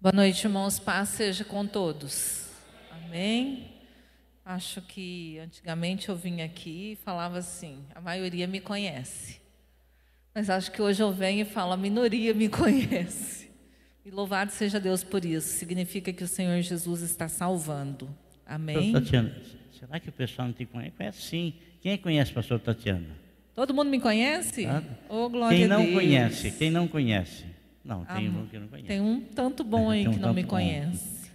Boa 0.00 0.12
noite, 0.12 0.44
irmãos. 0.44 0.78
Paz 0.78 1.10
seja 1.10 1.44
com 1.44 1.66
todos. 1.66 2.48
Amém. 2.90 3.66
Acho 4.44 4.80
que 4.80 5.38
antigamente 5.40 6.08
eu 6.08 6.16
vinha 6.16 6.44
aqui 6.44 6.92
e 6.92 6.96
falava 6.96 7.38
assim: 7.38 7.78
a 7.94 8.00
maioria 8.00 8.46
me 8.46 8.60
conhece. 8.60 9.40
Mas 10.34 10.48
acho 10.48 10.70
que 10.70 10.80
hoje 10.80 11.02
eu 11.02 11.12
venho 11.12 11.42
e 11.42 11.44
falo: 11.44 11.72
a 11.72 11.76
minoria 11.76 12.32
me 12.32 12.48
conhece. 12.48 13.48
E 14.04 14.10
louvado 14.10 14.50
seja 14.52 14.80
Deus 14.80 15.02
por 15.04 15.24
isso. 15.24 15.48
Significa 15.58 16.12
que 16.12 16.24
o 16.24 16.28
Senhor 16.28 16.60
Jesus 16.62 17.02
está 17.02 17.28
salvando. 17.28 18.08
Amém. 18.46 18.92
Pastor 18.92 19.02
Tatiana, 19.02 19.36
será 19.78 20.00
que 20.00 20.08
o 20.08 20.12
pessoal 20.12 20.48
não 20.48 20.54
te 20.54 20.64
conhece? 20.64 20.92
Conhece 20.96 21.22
sim. 21.22 21.54
Quem 21.82 21.98
conhece, 21.98 22.32
pastor 22.32 22.58
Tatiana? 22.58 23.06
Todo 23.54 23.74
mundo 23.74 23.90
me 23.90 24.00
conhece? 24.00 24.64
Ah, 24.66 24.82
Oh, 25.08 25.28
glória 25.28 25.56
Quem 25.56 25.64
a 25.66 25.68
não 25.68 25.82
Deus. 25.82 25.94
conhece? 25.94 26.50
Quem 26.52 26.70
não 26.70 26.86
conhece? 26.88 27.44
Não, 27.88 28.04
tem 28.04 28.26
Amém. 28.28 28.42
um 28.42 28.46
que 28.46 28.58
não 28.58 28.68
conhece. 28.68 28.86
Tem 28.88 29.00
um 29.00 29.20
tanto 29.20 29.64
bom 29.64 29.88
aí 29.90 30.06
um 30.06 30.12
que 30.12 30.18
não 30.18 30.34
me 30.34 30.44
conhece. 30.44 31.30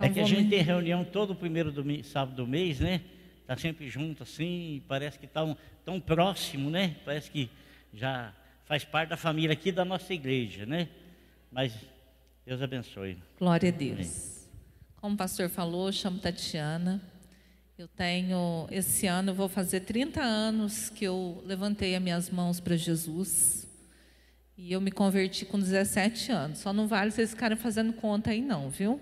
É 0.00 0.06
Então 0.06 0.14
que 0.14 0.20
a 0.20 0.24
gente 0.24 0.44
me- 0.44 0.50
tem 0.50 0.62
reunião 0.62 1.04
todo 1.04 1.34
primeiro 1.34 1.70
sábado 2.02 2.34
do 2.36 2.46
mês, 2.46 2.80
né? 2.80 3.02
Tá 3.46 3.56
sempre 3.58 3.88
junto 3.88 4.22
assim, 4.22 4.82
parece 4.88 5.18
que 5.18 5.26
tá 5.26 5.44
um- 5.44 5.54
tão 5.84 6.00
próximo, 6.00 6.70
né? 6.70 6.96
Parece 7.04 7.30
que 7.30 7.50
já 7.92 8.32
faz 8.64 8.84
parte 8.84 9.10
da 9.10 9.16
família 9.18 9.52
aqui 9.52 9.70
da 9.70 9.84
nossa 9.84 10.12
igreja, 10.14 10.64
né? 10.64 10.88
Mas 11.52 11.72
Deus 12.46 12.60
abençoe. 12.62 13.18
Glória 13.38 13.68
a 13.68 13.72
Deus. 13.72 14.48
Como 14.96 15.14
o 15.14 15.18
pastor 15.18 15.48
falou, 15.50 15.88
eu 15.88 15.92
chamo 15.92 16.18
Tatiana. 16.18 17.00
Eu 17.78 17.86
tenho, 17.86 18.66
esse 18.70 19.06
ano 19.06 19.30
eu 19.32 19.34
vou 19.34 19.48
fazer 19.50 19.80
30 19.80 20.22
anos 20.22 20.88
que 20.88 21.04
eu 21.04 21.42
levantei 21.46 21.94
as 21.94 22.02
minhas 22.02 22.30
mãos 22.30 22.58
para 22.60 22.76
Jesus. 22.76 23.65
E 24.58 24.72
eu 24.72 24.80
me 24.80 24.90
converti 24.90 25.44
com 25.44 25.58
17 25.58 26.32
anos. 26.32 26.58
Só 26.58 26.72
não 26.72 26.86
vale 26.88 27.10
vocês 27.10 27.30
ficarem 27.30 27.56
fazendo 27.56 27.92
conta 27.92 28.30
aí 28.30 28.40
não, 28.40 28.70
viu? 28.70 28.98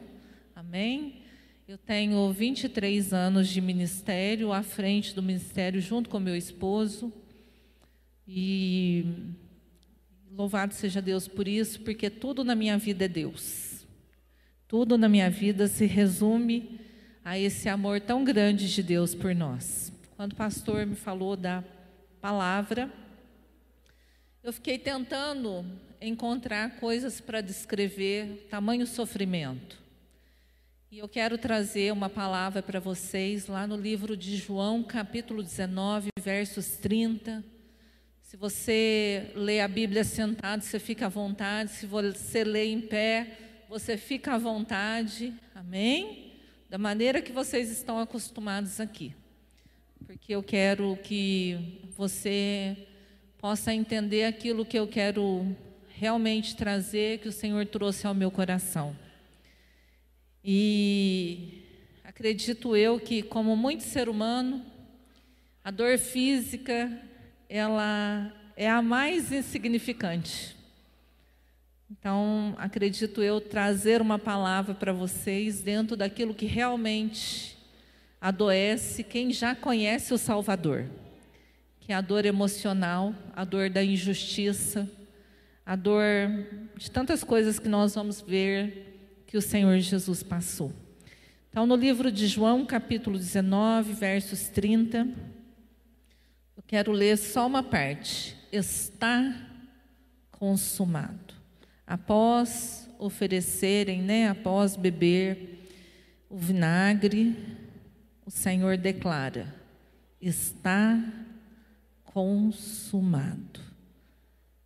Amém? 0.55 1.23
Eu 1.67 1.79
tenho 1.79 2.33
23 2.33 3.15
anos 3.15 3.49
de 3.49 3.61
ministério, 3.61 4.53
à 4.53 4.63
frente 4.63 5.15
do 5.15 5.23
ministério, 5.23 5.81
junto 5.81 6.11
com 6.11 6.19
meu 6.19 6.37
esposo. 6.37 7.13
E 8.27 9.07
louvado 10.31 10.75
seja 10.75 11.01
Deus 11.01 11.29
por 11.29 11.47
isso, 11.47 11.81
porque 11.81 12.11
tudo 12.11 12.43
na 12.43 12.55
minha 12.55 12.77
vida 12.77 13.05
é 13.05 13.09
Deus. 13.09 13.87
Tudo 14.67 14.99
na 14.99 15.09
minha 15.09 15.31
vida 15.31 15.69
se 15.69 15.87
resume 15.87 16.81
a 17.25 17.39
esse 17.39 17.69
amor 17.69 18.01
tão 18.01 18.25
grande 18.25 18.73
de 18.75 18.83
Deus 18.83 19.15
por 19.15 19.35
nós. 19.35 19.93
Quando 20.17 20.33
o 20.33 20.37
pastor 20.37 20.85
me 20.85 20.97
falou 20.97 21.37
da 21.37 21.63
palavra, 22.21 22.93
eu 24.45 24.53
fiquei 24.53 24.79
tentando 24.79 25.65
encontrar 25.99 26.77
coisas 26.77 27.19
para 27.19 27.41
descrever 27.41 28.47
tamanho 28.51 28.87
sofrimento. 28.87 29.83
E 30.91 30.99
eu 30.99 31.09
quero 31.09 31.39
trazer 31.39 31.91
uma 31.91 32.11
palavra 32.11 32.63
para 32.63 32.79
vocês 32.79 33.47
lá 33.47 33.67
no 33.67 33.75
livro 33.75 34.15
de 34.15 34.37
João, 34.37 34.83
capítulo 34.83 35.43
19, 35.43 36.11
versos 36.21 36.77
30. 36.77 37.43
Se 38.21 38.37
você 38.37 39.33
lê 39.35 39.63
a 39.63 39.67
Bíblia 39.67 40.05
sentado, 40.05 40.61
você 40.61 40.79
fica 40.79 41.07
à 41.07 41.09
vontade. 41.09 41.71
Se 41.71 41.87
você 41.87 42.45
lê 42.45 42.67
em 42.67 42.83
pé, 42.83 43.39
você 43.67 43.97
fica 43.97 44.35
à 44.35 44.39
vontade. 44.39 45.33
Amém? 45.55 46.35
Da 46.69 46.77
maneira 46.77 47.23
que 47.23 47.33
vocês 47.33 47.71
estão 47.71 47.99
acostumados 47.99 48.79
aqui. 48.79 49.15
Porque 50.05 50.35
eu 50.35 50.43
quero 50.43 50.99
que 51.03 51.81
você 51.97 52.77
possa 53.45 53.75
entender 53.75 54.25
aquilo 54.25 54.65
que 54.65 54.79
eu 54.79 54.89
quero 54.89 55.55
realmente 55.91 56.57
trazer, 56.57 57.19
que 57.19 57.29
o 57.29 57.33
Senhor 57.33 57.67
trouxe 57.67 58.07
ao 58.07 58.15
meu 58.15 58.31
coração. 58.31 58.97
E 60.43 61.63
acredito 62.03 62.75
eu 62.75 62.99
que, 62.99 63.23
como 63.23 63.55
muito 63.55 63.83
ser 63.83 64.09
humano, 64.09 64.65
a 65.63 65.71
dor 65.71 65.99
física 65.99 66.91
ela 67.47 68.33
é 68.57 68.67
a 68.67 68.81
mais 68.81 69.31
insignificante. 69.31 70.57
Então, 71.91 72.55
acredito 72.57 73.23
eu 73.23 73.43
trazer 73.43 74.01
uma 74.01 74.19
palavra 74.19 74.75
para 74.75 74.91
vocês 74.91 75.61
dentro 75.61 75.99
daquilo 75.99 76.33
que 76.33 76.47
realmente 76.47 77.59
adoece 78.19 79.05
quem 79.05 79.31
já 79.35 79.55
conhece 79.55 80.15
o 80.15 80.19
Salvador, 80.19 80.89
que 81.85 81.93
é 81.93 81.95
a 81.95 82.01
dor 82.01 82.25
emocional, 82.25 83.15
a 83.37 83.45
dor 83.45 83.69
da 83.69 83.85
injustiça, 83.85 84.91
a 85.67 85.77
dor 85.77 86.03
de 86.79 86.91
tantas 86.91 87.23
coisas 87.23 87.59
que 87.59 87.69
nós 87.69 87.95
vamos 87.95 88.23
ver 88.23 89.23
que 89.27 89.37
o 89.37 89.43
Senhor 89.43 89.79
Jesus 89.81 90.23
passou. 90.23 90.73
Então, 91.51 91.67
no 91.67 91.77
livro 91.77 92.11
de 92.11 92.27
João, 92.27 92.65
capítulo 92.65 93.19
19, 93.19 93.93
versos 93.93 94.49
30, 94.49 95.07
eu 96.57 96.63
quero 96.67 96.91
ler 96.91 97.19
só 97.19 97.47
uma 97.47 97.63
parte. 97.63 98.35
Está 98.51 99.47
consumado. 100.31 101.35
Após 101.87 102.89
oferecerem, 102.99 104.01
né, 104.01 104.31
após 104.31 104.75
beber 104.75 105.69
o 106.31 106.39
vinagre, 106.39 107.37
o 108.25 108.31
Senhor 108.31 108.79
declara: 108.79 109.55
está 110.19 110.95
consumado. 110.97 111.24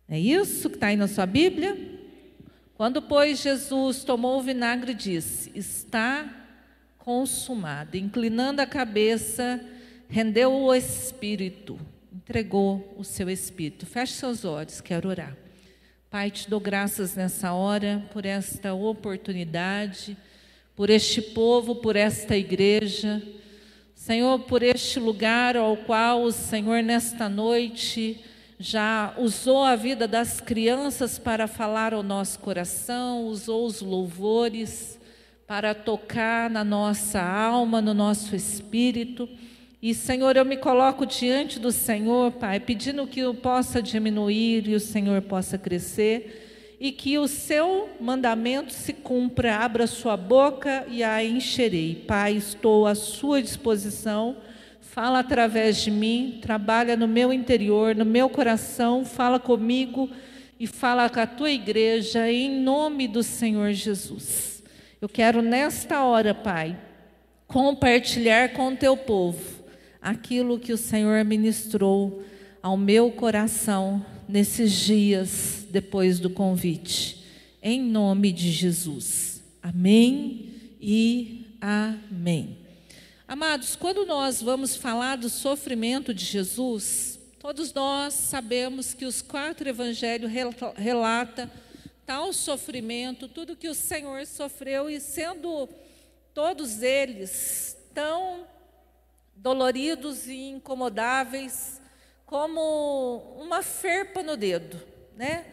É 0.07 0.19
isso 0.19 0.69
que 0.69 0.75
está 0.75 0.87
aí 0.87 0.95
na 0.95 1.07
sua 1.07 1.25
Bíblia? 1.25 1.77
Quando, 2.75 3.01
pois, 3.01 3.41
Jesus 3.41 4.03
tomou 4.03 4.39
o 4.39 4.41
vinagre, 4.41 4.93
disse: 4.93 5.51
Está 5.55 6.31
consumado. 6.97 7.97
Inclinando 7.97 8.61
a 8.61 8.65
cabeça, 8.65 9.59
rendeu 10.07 10.53
o 10.53 10.73
espírito, 10.73 11.79
entregou 12.13 12.93
o 12.97 13.03
seu 13.03 13.29
espírito. 13.29 13.85
Feche 13.85 14.13
seus 14.13 14.45
olhos, 14.45 14.79
quero 14.79 15.09
orar. 15.09 15.35
Pai, 16.09 16.31
te 16.31 16.49
dou 16.49 16.59
graças 16.59 17.15
nessa 17.15 17.53
hora 17.53 18.07
por 18.13 18.25
esta 18.25 18.73
oportunidade, 18.73 20.17
por 20.75 20.89
este 20.89 21.21
povo, 21.21 21.75
por 21.75 21.95
esta 21.95 22.37
igreja. 22.37 23.21
Senhor, 23.99 24.39
por 24.39 24.63
este 24.63 24.97
lugar 24.97 25.57
ao 25.57 25.75
qual 25.75 26.23
o 26.23 26.31
Senhor, 26.31 26.81
nesta 26.81 27.27
noite, 27.27 28.23
já 28.57 29.13
usou 29.17 29.61
a 29.61 29.75
vida 29.75 30.07
das 30.07 30.39
crianças 30.39 31.19
para 31.19 31.47
falar 31.47 31.93
ao 31.93 32.01
nosso 32.01 32.39
coração, 32.39 33.25
usou 33.25 33.65
os 33.65 33.81
louvores 33.81 34.97
para 35.45 35.75
tocar 35.75 36.49
na 36.49 36.63
nossa 36.63 37.21
alma, 37.21 37.81
no 37.81 37.93
nosso 37.93 38.37
espírito. 38.37 39.27
E, 39.81 39.93
Senhor, 39.93 40.37
eu 40.37 40.45
me 40.45 40.55
coloco 40.55 41.05
diante 41.05 41.59
do 41.59 41.69
Senhor, 41.69 42.31
Pai, 42.31 42.57
pedindo 42.61 43.05
que 43.05 43.19
eu 43.19 43.33
possa 43.33 43.81
diminuir 43.81 44.65
e 44.69 44.75
o 44.75 44.79
Senhor 44.79 45.21
possa 45.23 45.57
crescer, 45.57 46.48
e 46.79 46.91
que 46.91 47.17
o 47.17 47.27
seu 47.27 47.89
mandamento 47.99 48.71
se 48.71 48.93
cumpra. 48.93 49.57
Abra 49.57 49.85
sua 49.85 50.15
boca 50.15 50.85
e 50.87 51.03
a 51.03 51.23
encherei. 51.23 51.95
Pai, 52.07 52.33
estou 52.33 52.87
à 52.87 52.95
sua 52.95 53.41
disposição. 53.41 54.37
Fala 54.79 55.19
através 55.19 55.77
de 55.77 55.91
mim, 55.91 56.39
trabalha 56.41 56.95
no 56.95 57.07
meu 57.07 57.33
interior, 57.33 57.95
no 57.95 58.05
meu 58.05 58.29
coração, 58.29 59.05
fala 59.05 59.39
comigo 59.39 60.09
e 60.59 60.65
fala 60.65 61.09
com 61.09 61.19
a 61.19 61.27
tua 61.27 61.51
igreja, 61.51 62.29
em 62.31 62.61
nome 62.61 63.07
do 63.07 63.21
Senhor 63.21 63.71
Jesus. 63.71 64.63
Eu 64.99 65.07
quero 65.07 65.41
nesta 65.41 66.03
hora, 66.03 66.33
Pai, 66.33 66.77
compartilhar 67.47 68.53
com 68.53 68.69
o 68.69 68.75
teu 68.75 68.97
povo 68.97 69.63
aquilo 70.01 70.59
que 70.59 70.73
o 70.73 70.77
Senhor 70.77 71.23
ministrou 71.23 72.23
ao 72.61 72.75
meu 72.75 73.11
coração 73.11 74.03
nesses 74.27 74.71
dias 74.71 75.58
depois 75.69 76.19
do 76.19 76.29
convite. 76.29 77.23
Em 77.61 77.81
nome 77.81 78.31
de 78.31 78.51
Jesus. 78.51 79.43
Amém 79.61 80.53
e 80.81 81.45
amém. 81.61 82.57
Amados, 83.27 83.75
quando 83.75 84.05
nós 84.05 84.41
vamos 84.41 84.75
falar 84.75 85.17
do 85.17 85.29
sofrimento 85.29 86.13
de 86.13 86.25
Jesus, 86.25 87.19
todos 87.39 87.73
nós 87.73 88.13
sabemos 88.13 88.93
que 88.93 89.05
os 89.05 89.21
quatro 89.21 89.69
evangelhos 89.69 90.31
rel- 90.31 90.53
relata 90.75 91.51
tal 92.05 92.33
sofrimento, 92.33 93.27
tudo 93.27 93.55
que 93.55 93.69
o 93.69 93.75
Senhor 93.75 94.25
sofreu 94.25 94.89
e 94.89 94.99
sendo 94.99 95.69
todos 96.33 96.81
eles 96.81 97.77
tão 97.93 98.47
doloridos 99.35 100.27
e 100.27 100.49
incomodáveis 100.49 101.79
como 102.25 103.35
uma 103.39 103.61
ferpa 103.61 104.23
no 104.23 104.35
dedo, 104.35 104.79
né? 105.19 105.43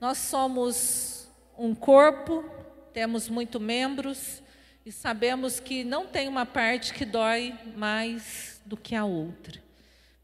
Nós 0.00 0.16
somos 0.16 1.28
um 1.58 1.74
corpo, 1.74 2.42
temos 2.90 3.28
muitos 3.28 3.60
membros 3.60 4.42
e 4.86 4.90
sabemos 4.90 5.60
que 5.60 5.84
não 5.84 6.06
tem 6.06 6.26
uma 6.26 6.46
parte 6.46 6.94
que 6.94 7.04
dói 7.04 7.54
mais 7.76 8.62
do 8.64 8.78
que 8.78 8.94
a 8.94 9.04
outra. 9.04 9.62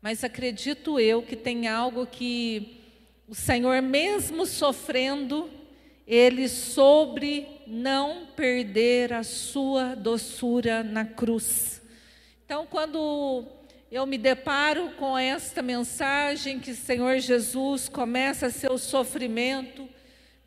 Mas 0.00 0.24
acredito 0.24 0.98
eu 0.98 1.20
que 1.22 1.36
tem 1.36 1.68
algo 1.68 2.06
que 2.06 2.80
o 3.28 3.34
Senhor, 3.34 3.82
mesmo 3.82 4.46
sofrendo, 4.46 5.50
ele 6.06 6.48
soube 6.48 7.46
não 7.66 8.28
perder 8.34 9.12
a 9.12 9.22
sua 9.22 9.94
doçura 9.94 10.82
na 10.82 11.04
cruz. 11.04 11.82
Então, 12.46 12.64
quando 12.64 13.44
eu 13.90 14.04
me 14.04 14.18
deparo 14.18 14.90
com 14.98 15.16
esta 15.16 15.62
mensagem 15.62 16.58
que 16.58 16.72
o 16.72 16.76
Senhor 16.76 17.18
Jesus 17.18 17.88
começa 17.88 18.50
seu 18.50 18.76
sofrimento. 18.78 19.88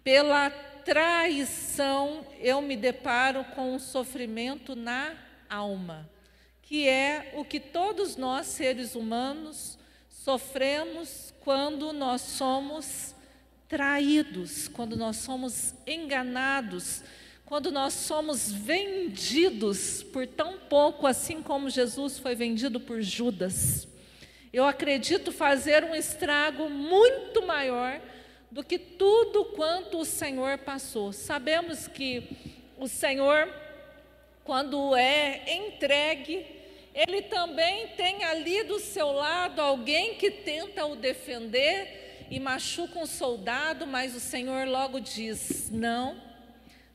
Pela 0.04 0.50
traição, 0.50 2.26
eu 2.40 2.62
me 2.62 2.76
deparo 2.76 3.46
com 3.56 3.76
um 3.76 3.80
sofrimento 3.80 4.76
na 4.76 5.16
alma, 5.50 6.10
que 6.62 6.88
é 6.88 7.32
o 7.36 7.46
que 7.46 7.60
todos 7.60 8.18
nós 8.18 8.48
seres 8.48 8.94
humanos 8.94 9.78
sofremos 10.10 11.34
quando 11.40 11.94
nós 11.94 12.22
somos 12.22 13.16
traídos, 13.70 14.68
quando 14.68 14.98
nós 14.98 15.18
somos 15.18 15.74
enganados, 15.88 17.04
quando 17.50 17.72
nós 17.72 17.96
somos 17.96 18.52
vendidos 18.52 20.04
por 20.04 20.28
tão 20.28 20.60
pouco, 20.60 21.08
assim 21.08 21.42
como 21.42 21.68
Jesus 21.68 22.20
foi 22.20 22.36
vendido 22.36 22.80
por 22.80 23.02
Judas. 23.02 23.88
Eu 24.54 24.68
acredito 24.68 25.32
fazer 25.32 25.84
um 25.84 25.96
estrago 25.96 26.70
muito 26.70 27.42
maior 27.42 28.00
do 28.52 28.64
que 28.64 28.78
tudo 28.78 29.46
quanto 29.46 29.98
o 29.98 30.06
Senhor 30.06 30.60
passou. 30.60 31.12
Sabemos 31.12 31.88
que 31.88 32.38
o 32.78 32.88
Senhor, 32.88 33.52
quando 34.44 34.96
é 34.96 35.42
entregue, 35.52 36.46
ele 36.94 37.24
também 37.24 37.88
tem 37.98 38.26
ali 38.26 38.62
do 38.62 38.78
seu 38.80 39.12
lado 39.12 39.60
alguém 39.60 40.14
que 40.14 40.30
tenta 40.30 40.86
o 40.86 40.96
defender 40.96 42.28
e 42.30 42.40
machuca 42.40 43.00
um 43.00 43.08
soldado, 43.08 43.88
mas 43.88 44.16
o 44.16 44.20
Senhor 44.20 44.68
logo 44.68 45.00
diz: 45.00 45.72
Não, 45.72 46.29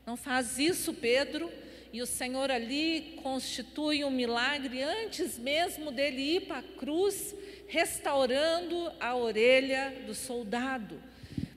não 0.06 0.16
faz 0.16 0.58
isso, 0.58 0.92
Pedro. 0.92 1.50
E 1.92 2.02
o 2.02 2.06
Senhor 2.06 2.50
ali 2.50 3.20
constitui 3.22 4.04
um 4.04 4.10
milagre 4.10 4.82
antes 4.82 5.38
mesmo 5.38 5.92
dele 5.92 6.36
ir 6.36 6.40
para 6.40 6.58
a 6.58 6.62
cruz, 6.62 7.34
restaurando 7.68 8.90
a 8.98 9.14
orelha 9.14 10.02
do 10.04 10.12
soldado. 10.12 11.00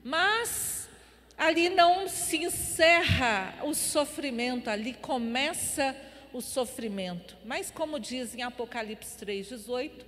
Mas 0.04 0.88
ali 1.36 1.70
não 1.70 2.08
se 2.08 2.38
encerra 2.38 3.56
o 3.64 3.74
sofrimento, 3.74 4.70
ali 4.70 4.94
começa 4.94 5.96
o 6.32 6.40
sofrimento. 6.40 7.36
Mas 7.44 7.72
como 7.72 8.00
diz 8.00 8.36
em 8.36 8.44
Apocalipse 8.44 9.18
3:18, 9.18 10.06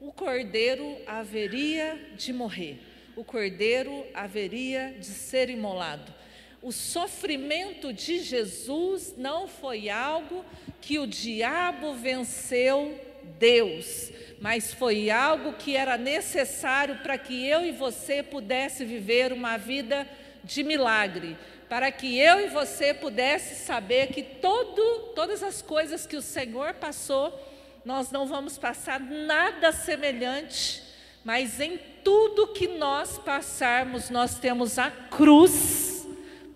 o 0.00 0.12
cordeiro 0.12 0.96
haveria 1.06 2.12
de 2.16 2.32
morrer. 2.32 2.80
O 3.14 3.22
cordeiro 3.22 4.04
haveria 4.12 4.96
de 4.98 5.06
ser 5.06 5.50
imolado. 5.50 6.17
O 6.60 6.72
sofrimento 6.72 7.92
de 7.92 8.18
Jesus 8.18 9.14
não 9.16 9.46
foi 9.46 9.88
algo 9.88 10.44
que 10.80 10.98
o 10.98 11.06
diabo 11.06 11.94
venceu 11.94 12.98
Deus, 13.38 14.10
mas 14.40 14.74
foi 14.74 15.08
algo 15.08 15.52
que 15.52 15.76
era 15.76 15.96
necessário 15.96 16.96
para 16.96 17.16
que 17.16 17.46
eu 17.46 17.64
e 17.64 17.70
você 17.70 18.22
pudesse 18.22 18.84
viver 18.84 19.32
uma 19.32 19.56
vida 19.56 20.08
de 20.42 20.64
milagre, 20.64 21.36
para 21.68 21.92
que 21.92 22.18
eu 22.18 22.40
e 22.40 22.48
você 22.48 22.92
pudesse 22.92 23.64
saber 23.64 24.08
que 24.08 24.22
todo, 24.22 25.12
todas 25.14 25.42
as 25.42 25.62
coisas 25.62 26.06
que 26.06 26.16
o 26.16 26.22
Senhor 26.22 26.74
passou, 26.74 27.38
nós 27.84 28.10
não 28.10 28.26
vamos 28.26 28.58
passar 28.58 28.98
nada 28.98 29.70
semelhante, 29.70 30.82
mas 31.24 31.60
em 31.60 31.78
tudo 32.02 32.48
que 32.48 32.66
nós 32.66 33.18
passarmos, 33.18 34.10
nós 34.10 34.38
temos 34.38 34.78
a 34.78 34.90
cruz 34.90 35.87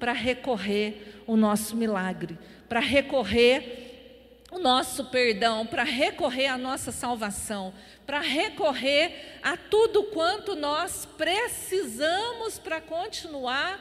para 0.03 0.13
recorrer 0.13 1.23
o 1.29 1.37
nosso 1.37 1.77
milagre, 1.77 2.37
para 2.69 2.81
recorrer 2.81 4.43
o 4.51 4.59
nosso 4.59 5.05
perdão, 5.05 5.65
para 5.65 5.85
recorrer 5.85 6.49
à 6.49 6.59
nossa 6.59 6.91
salvação, 6.91 7.73
para 8.05 8.19
recorrer 8.19 9.39
a 9.45 9.57
tudo 9.57 10.03
quanto 10.07 10.57
nós 10.57 11.07
precisamos 11.17 12.59
para 12.59 12.81
continuar 12.81 13.79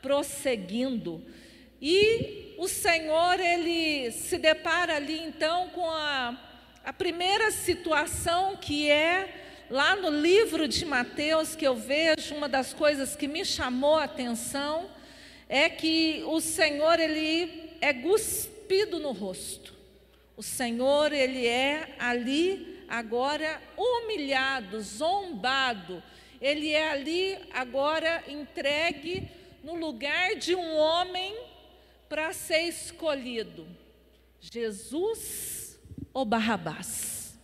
prosseguindo. 0.00 1.20
E 1.82 2.54
o 2.56 2.68
Senhor, 2.68 3.40
ele 3.40 4.12
se 4.12 4.38
depara 4.38 4.94
ali 4.94 5.20
então 5.24 5.70
com 5.70 5.90
a, 5.90 6.38
a 6.84 6.92
primeira 6.92 7.50
situação 7.50 8.56
que 8.56 8.88
é 8.88 9.66
lá 9.68 9.96
no 9.96 10.08
livro 10.08 10.68
de 10.68 10.86
Mateus, 10.86 11.56
que 11.56 11.66
eu 11.66 11.74
vejo, 11.74 12.36
uma 12.36 12.48
das 12.48 12.72
coisas 12.72 13.16
que 13.16 13.26
me 13.26 13.44
chamou 13.44 13.96
a 13.96 14.04
atenção, 14.04 14.93
é 15.48 15.68
que 15.68 16.22
o 16.26 16.40
Senhor, 16.40 16.98
ele 16.98 17.70
é 17.80 17.92
cuspido 17.92 18.98
no 18.98 19.12
rosto. 19.12 19.74
O 20.36 20.42
Senhor, 20.42 21.12
ele 21.12 21.46
é 21.46 21.94
ali 21.98 22.84
agora 22.88 23.60
humilhado, 23.76 24.80
zombado. 24.80 26.02
Ele 26.40 26.70
é 26.70 26.90
ali 26.90 27.38
agora 27.52 28.24
entregue 28.28 29.28
no 29.62 29.74
lugar 29.74 30.34
de 30.36 30.54
um 30.54 30.76
homem 30.76 31.34
para 32.08 32.32
ser 32.32 32.62
escolhido. 32.62 33.66
Jesus 34.40 35.78
ou 36.12 36.24
Barrabás? 36.24 37.38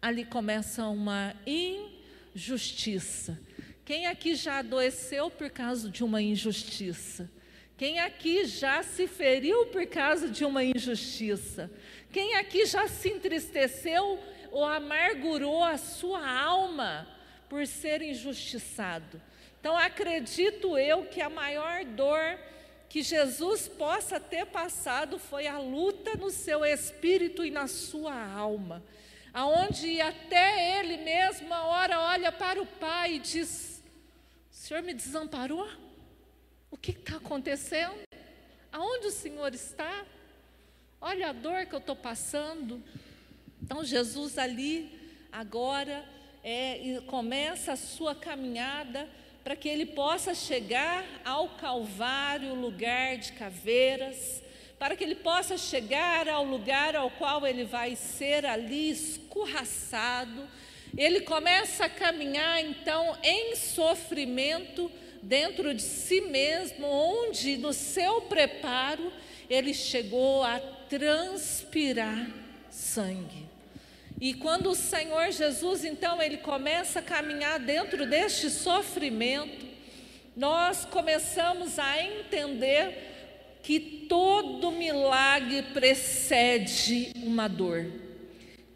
Ali 0.00 0.24
começa 0.24 0.86
uma 0.86 1.34
injustiça. 1.46 3.40
Quem 3.84 4.06
aqui 4.06 4.34
já 4.34 4.58
adoeceu 4.58 5.30
por 5.30 5.50
causa 5.50 5.90
de 5.90 6.04
uma 6.04 6.22
injustiça? 6.22 7.30
Quem 7.76 7.98
aqui 7.98 8.44
já 8.44 8.82
se 8.84 9.08
feriu 9.08 9.66
por 9.66 9.84
causa 9.86 10.28
de 10.28 10.44
uma 10.44 10.62
injustiça? 10.62 11.70
Quem 12.12 12.36
aqui 12.36 12.66
já 12.66 12.86
se 12.86 13.08
entristeceu 13.08 14.18
ou 14.52 14.64
amargurou 14.64 15.64
a 15.64 15.76
sua 15.76 16.24
alma 16.24 17.08
por 17.48 17.66
ser 17.66 18.00
injustiçado? 18.00 19.20
Então, 19.58 19.76
acredito 19.76 20.78
eu 20.78 21.06
que 21.06 21.20
a 21.20 21.28
maior 21.28 21.84
dor 21.84 22.38
que 22.88 23.02
Jesus 23.02 23.66
possa 23.66 24.20
ter 24.20 24.46
passado 24.46 25.18
foi 25.18 25.48
a 25.48 25.58
luta 25.58 26.16
no 26.16 26.30
seu 26.30 26.64
espírito 26.64 27.44
e 27.44 27.50
na 27.50 27.66
sua 27.66 28.14
alma, 28.14 28.84
aonde 29.32 30.00
até 30.00 30.78
ele 30.78 30.98
mesmo, 30.98 31.48
uma 31.48 31.64
hora, 31.64 31.98
olha 31.98 32.30
para 32.30 32.62
o 32.62 32.66
Pai 32.66 33.14
e 33.14 33.18
diz: 33.18 33.82
O 34.48 34.54
Senhor 34.54 34.80
me 34.80 34.94
desamparou? 34.94 35.68
O 36.74 36.76
que 36.76 36.90
está 36.90 37.18
acontecendo? 37.18 38.00
Aonde 38.72 39.06
o 39.06 39.10
Senhor 39.12 39.54
está? 39.54 40.04
Olha 41.00 41.28
a 41.28 41.32
dor 41.32 41.66
que 41.66 41.74
eu 41.76 41.78
estou 41.78 41.94
passando. 41.94 42.82
Então, 43.62 43.84
Jesus 43.84 44.36
ali, 44.38 44.90
agora, 45.30 46.04
é, 46.42 47.00
começa 47.06 47.74
a 47.74 47.76
sua 47.76 48.12
caminhada 48.12 49.08
para 49.44 49.54
que 49.54 49.68
ele 49.68 49.86
possa 49.86 50.34
chegar 50.34 51.04
ao 51.24 51.50
Calvário, 51.50 52.56
lugar 52.56 53.18
de 53.18 53.30
caveiras, 53.34 54.42
para 54.76 54.96
que 54.96 55.04
ele 55.04 55.14
possa 55.14 55.56
chegar 55.56 56.28
ao 56.28 56.44
lugar 56.44 56.96
ao 56.96 57.08
qual 57.08 57.46
ele 57.46 57.64
vai 57.64 57.94
ser 57.94 58.44
ali 58.44 58.90
escorraçado. 58.90 60.48
Ele 60.96 61.20
começa 61.20 61.84
a 61.84 61.88
caminhar 61.88 62.60
então 62.64 63.16
em 63.22 63.54
sofrimento 63.54 64.90
dentro 65.24 65.74
de 65.74 65.82
si 65.82 66.20
mesmo, 66.20 66.86
onde 66.86 67.56
no 67.56 67.72
seu 67.72 68.22
preparo 68.22 69.12
ele 69.48 69.74
chegou 69.74 70.42
a 70.42 70.58
transpirar 70.88 72.28
sangue. 72.70 73.48
E 74.20 74.32
quando 74.34 74.70
o 74.70 74.74
Senhor 74.74 75.30
Jesus, 75.32 75.84
então, 75.84 76.22
ele 76.22 76.38
começa 76.38 77.00
a 77.00 77.02
caminhar 77.02 77.58
dentro 77.58 78.06
deste 78.06 78.48
sofrimento, 78.48 79.66
nós 80.36 80.84
começamos 80.84 81.78
a 81.78 82.00
entender 82.02 83.58
que 83.62 84.06
todo 84.08 84.70
milagre 84.70 85.62
precede 85.72 87.12
uma 87.16 87.48
dor. 87.48 87.86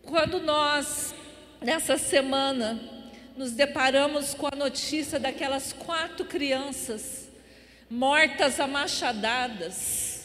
Quando 0.03 0.41
nós, 0.41 1.15
nessa 1.61 1.99
semana, 1.99 2.98
nos 3.39 3.53
deparamos 3.53 4.35
com 4.35 4.49
a 4.49 4.57
notícia 4.57 5.19
daquelas 5.21 5.73
quatro 5.73 6.27
crianças 6.27 7.29
mortas 7.89 8.61
a 8.61 8.67
machadadas, 8.67 10.19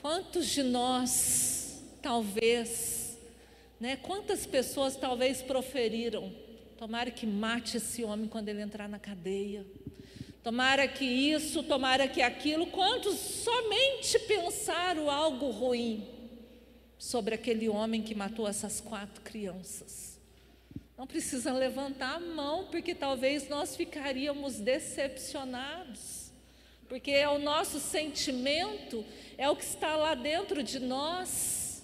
Quantos 0.00 0.48
de 0.48 0.64
nós, 0.64 1.80
talvez, 2.02 3.16
né, 3.78 3.94
quantas 3.94 4.44
pessoas 4.44 4.96
talvez 4.96 5.40
proferiram, 5.40 6.34
tomara 6.76 7.08
que 7.08 7.24
mate 7.24 7.76
esse 7.76 8.02
homem 8.02 8.26
quando 8.26 8.48
ele 8.48 8.60
entrar 8.60 8.88
na 8.88 8.98
cadeia, 8.98 9.64
tomara 10.42 10.88
que 10.88 11.04
isso, 11.04 11.62
tomara 11.62 12.08
que 12.08 12.20
aquilo, 12.20 12.66
quantos 12.66 13.16
somente 13.16 14.18
pensaram 14.26 15.08
algo 15.08 15.50
ruim 15.50 16.04
sobre 16.98 17.36
aquele 17.36 17.68
homem 17.68 18.02
que 18.02 18.12
matou 18.12 18.48
essas 18.48 18.80
quatro 18.80 19.22
crianças. 19.22 20.11
Não 20.96 21.06
precisa 21.06 21.52
levantar 21.52 22.16
a 22.16 22.20
mão, 22.20 22.66
porque 22.70 22.94
talvez 22.94 23.48
nós 23.48 23.74
ficaríamos 23.74 24.58
decepcionados 24.58 26.22
porque 26.92 27.10
é 27.10 27.26
o 27.26 27.38
nosso 27.38 27.80
sentimento, 27.80 29.02
é 29.38 29.48
o 29.48 29.56
que 29.56 29.64
está 29.64 29.96
lá 29.96 30.14
dentro 30.14 30.62
de 30.62 30.78
nós. 30.78 31.82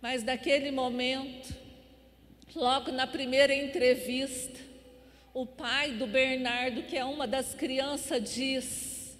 Mas 0.00 0.24
naquele 0.24 0.70
momento, 0.70 1.54
logo 2.56 2.90
na 2.90 3.06
primeira 3.06 3.54
entrevista, 3.54 4.58
o 5.34 5.44
pai 5.44 5.90
do 5.92 6.06
Bernardo, 6.06 6.84
que 6.84 6.96
é 6.96 7.04
uma 7.04 7.26
das 7.26 7.54
crianças, 7.54 8.32
diz: 8.32 9.18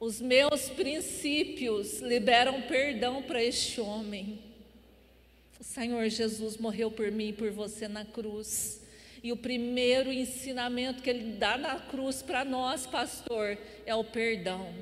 Os 0.00 0.20
meus 0.20 0.68
princípios 0.68 2.00
liberam 2.00 2.62
perdão 2.62 3.22
para 3.22 3.40
este 3.40 3.80
homem. 3.80 4.40
O 5.60 5.64
Senhor 5.64 6.08
Jesus 6.08 6.56
morreu 6.56 6.90
por 6.90 7.10
mim 7.10 7.28
e 7.28 7.32
por 7.32 7.50
você 7.50 7.88
na 7.88 8.04
cruz. 8.04 8.80
E 9.22 9.32
o 9.32 9.36
primeiro 9.36 10.12
ensinamento 10.12 11.02
que 11.02 11.10
ele 11.10 11.32
dá 11.32 11.58
na 11.58 11.76
cruz 11.76 12.22
para 12.22 12.44
nós, 12.44 12.86
pastor, 12.86 13.58
é 13.84 13.92
o 13.92 14.04
perdão. 14.04 14.72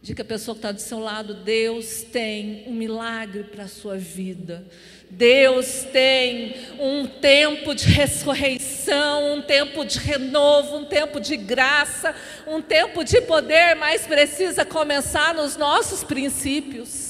Diga 0.00 0.22
a 0.22 0.26
pessoa 0.26 0.54
que 0.54 0.60
está 0.60 0.70
do 0.70 0.80
seu 0.80 1.00
lado: 1.00 1.34
Deus 1.42 2.02
tem 2.02 2.62
um 2.68 2.72
milagre 2.72 3.42
para 3.42 3.64
a 3.64 3.68
sua 3.68 3.96
vida. 3.98 4.64
Deus 5.10 5.84
tem 5.90 6.54
um 6.78 7.06
tempo 7.06 7.74
de 7.74 7.86
ressurreição, 7.86 9.34
um 9.34 9.42
tempo 9.42 9.84
de 9.84 9.98
renovo, 9.98 10.76
um 10.76 10.84
tempo 10.84 11.18
de 11.18 11.36
graça, 11.36 12.14
um 12.46 12.60
tempo 12.60 13.02
de 13.02 13.20
poder, 13.22 13.74
mas 13.74 14.06
precisa 14.06 14.64
começar 14.64 15.34
nos 15.34 15.56
nossos 15.56 16.04
princípios, 16.04 17.07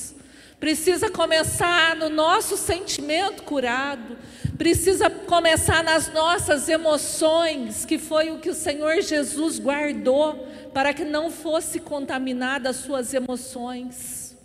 precisa 0.61 1.11
começar 1.11 1.95
no 1.95 2.09
nosso 2.09 2.57
sentimento 2.57 3.43
curado, 3.45 4.19
precisa 4.57 5.09
começar 5.09 5.85
nas 5.85 6.12
nossas 6.12 6.69
emoções, 6.69 7.85
que 7.85 7.99
foi 7.99 8.31
o 8.31 8.38
que 8.38 8.50
o 8.50 8.55
Senhor 8.55 9.00
Jesus 9.00 9.59
guardou 9.59 10.49
para 10.75 10.93
que 10.93 11.05
não 11.05 11.31
fosse 11.31 11.79
contaminada 11.79 12.71
as 12.71 12.77
suas 12.77 13.15
emoções. 13.15 14.37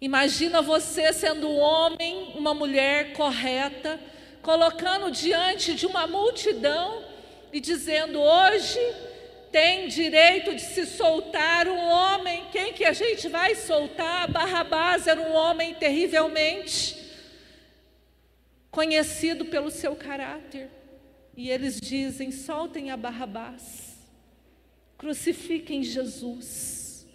Imagina 0.00 0.62
você 0.62 1.12
sendo 1.12 1.48
um 1.48 1.58
homem, 1.58 2.32
uma 2.36 2.54
mulher 2.54 3.12
correta, 3.12 4.00
colocando 4.40 5.10
diante 5.10 5.74
de 5.74 5.86
uma 5.86 6.06
multidão 6.06 7.02
e 7.52 7.60
dizendo: 7.60 8.18
hoje 8.18 8.80
tem 9.50 9.88
direito 9.88 10.54
de 10.54 10.62
se 10.62 10.86
soltar 10.86 11.66
um 11.68 11.78
homem. 11.78 12.44
Quem 12.52 12.72
que 12.72 12.84
a 12.84 12.92
gente 12.92 13.28
vai 13.28 13.54
soltar? 13.54 14.30
Barrabás 14.30 15.06
era 15.06 15.20
um 15.20 15.32
homem 15.32 15.74
terrivelmente 15.74 16.96
conhecido 18.70 19.44
pelo 19.46 19.70
seu 19.70 19.96
caráter. 19.96 20.70
E 21.36 21.50
eles 21.50 21.80
dizem: 21.80 22.30
soltem 22.30 22.90
a 22.90 22.96
Barrabás, 22.96 23.96
crucifiquem 24.96 25.82
Jesus. 25.82 27.06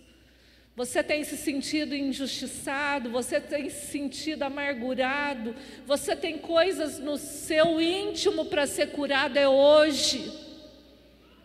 Você 0.76 1.02
tem 1.02 1.24
se 1.24 1.38
sentido 1.38 1.96
injustiçado, 1.96 3.10
você 3.10 3.40
tem 3.40 3.70
se 3.70 3.88
sentido 3.88 4.44
amargurado, 4.44 5.56
você 5.86 6.18
tem 6.18 6.38
coisas 6.38 7.00
no 7.00 7.18
seu 7.18 7.80
íntimo 7.80 8.46
para 8.46 8.68
ser 8.68 8.88
curado, 8.88 9.38
é 9.38 9.48
hoje. 9.48 10.45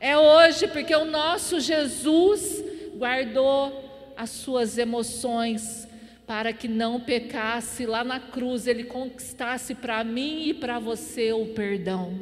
É 0.02 0.16
hoje, 0.16 0.66
porque 0.66 0.96
o 0.96 1.04
nosso 1.04 1.60
Jesus 1.60 2.64
guardou 2.96 4.14
as 4.16 4.30
suas 4.30 4.78
emoções, 4.78 5.86
para 6.26 6.54
que 6.54 6.66
não 6.66 6.98
pecasse 6.98 7.84
lá 7.84 8.02
na 8.02 8.18
cruz, 8.18 8.66
ele 8.66 8.84
conquistasse 8.84 9.74
para 9.74 10.02
mim 10.02 10.48
e 10.48 10.54
para 10.54 10.78
você 10.78 11.34
o 11.34 11.48
perdão. 11.48 12.18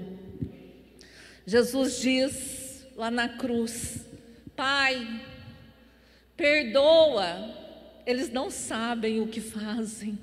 Jesus 1.47 2.01
diz 2.01 2.85
lá 2.97 3.13
na 3.13 3.29
cruz: 3.29 4.05
Pai, 4.57 5.07
perdoa, 6.37 7.55
eles 8.05 8.29
não 8.29 8.51
sabem 8.51 9.21
o 9.21 9.29
que 9.29 9.41
fazem. 9.41 10.19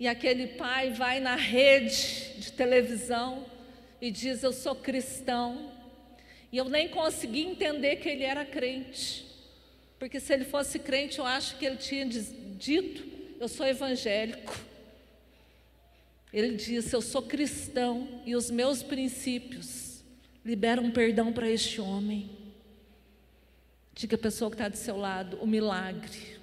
E 0.00 0.08
aquele 0.08 0.48
pai 0.48 0.90
vai 0.90 1.20
na 1.20 1.36
rede 1.36 2.34
de 2.36 2.50
televisão 2.50 3.46
e 4.00 4.10
diz: 4.10 4.42
Eu 4.42 4.52
sou 4.52 4.74
cristão. 4.74 5.73
E 6.54 6.56
eu 6.56 6.68
nem 6.68 6.88
consegui 6.88 7.40
entender 7.40 7.96
que 7.96 8.08
ele 8.08 8.22
era 8.22 8.44
crente. 8.44 9.26
Porque 9.98 10.20
se 10.20 10.32
ele 10.32 10.44
fosse 10.44 10.78
crente, 10.78 11.18
eu 11.18 11.26
acho 11.26 11.58
que 11.58 11.66
ele 11.66 11.78
tinha 11.78 12.06
dito: 12.06 13.04
Eu 13.40 13.48
sou 13.48 13.66
evangélico. 13.66 14.56
Ele 16.32 16.54
disse: 16.54 16.94
Eu 16.94 17.02
sou 17.02 17.22
cristão 17.22 18.22
e 18.24 18.36
os 18.36 18.52
meus 18.52 18.84
princípios 18.84 20.04
liberam 20.44 20.92
perdão 20.92 21.32
para 21.32 21.50
este 21.50 21.80
homem. 21.80 22.30
Diga 23.92 24.14
a 24.14 24.20
pessoa 24.20 24.48
que 24.48 24.54
está 24.54 24.68
do 24.68 24.76
seu 24.76 24.96
lado: 24.96 25.36
o 25.38 25.48
milagre 25.48 26.38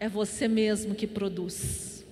é 0.00 0.08
você 0.08 0.48
mesmo 0.48 0.94
que 0.94 1.06
produz. 1.06 2.06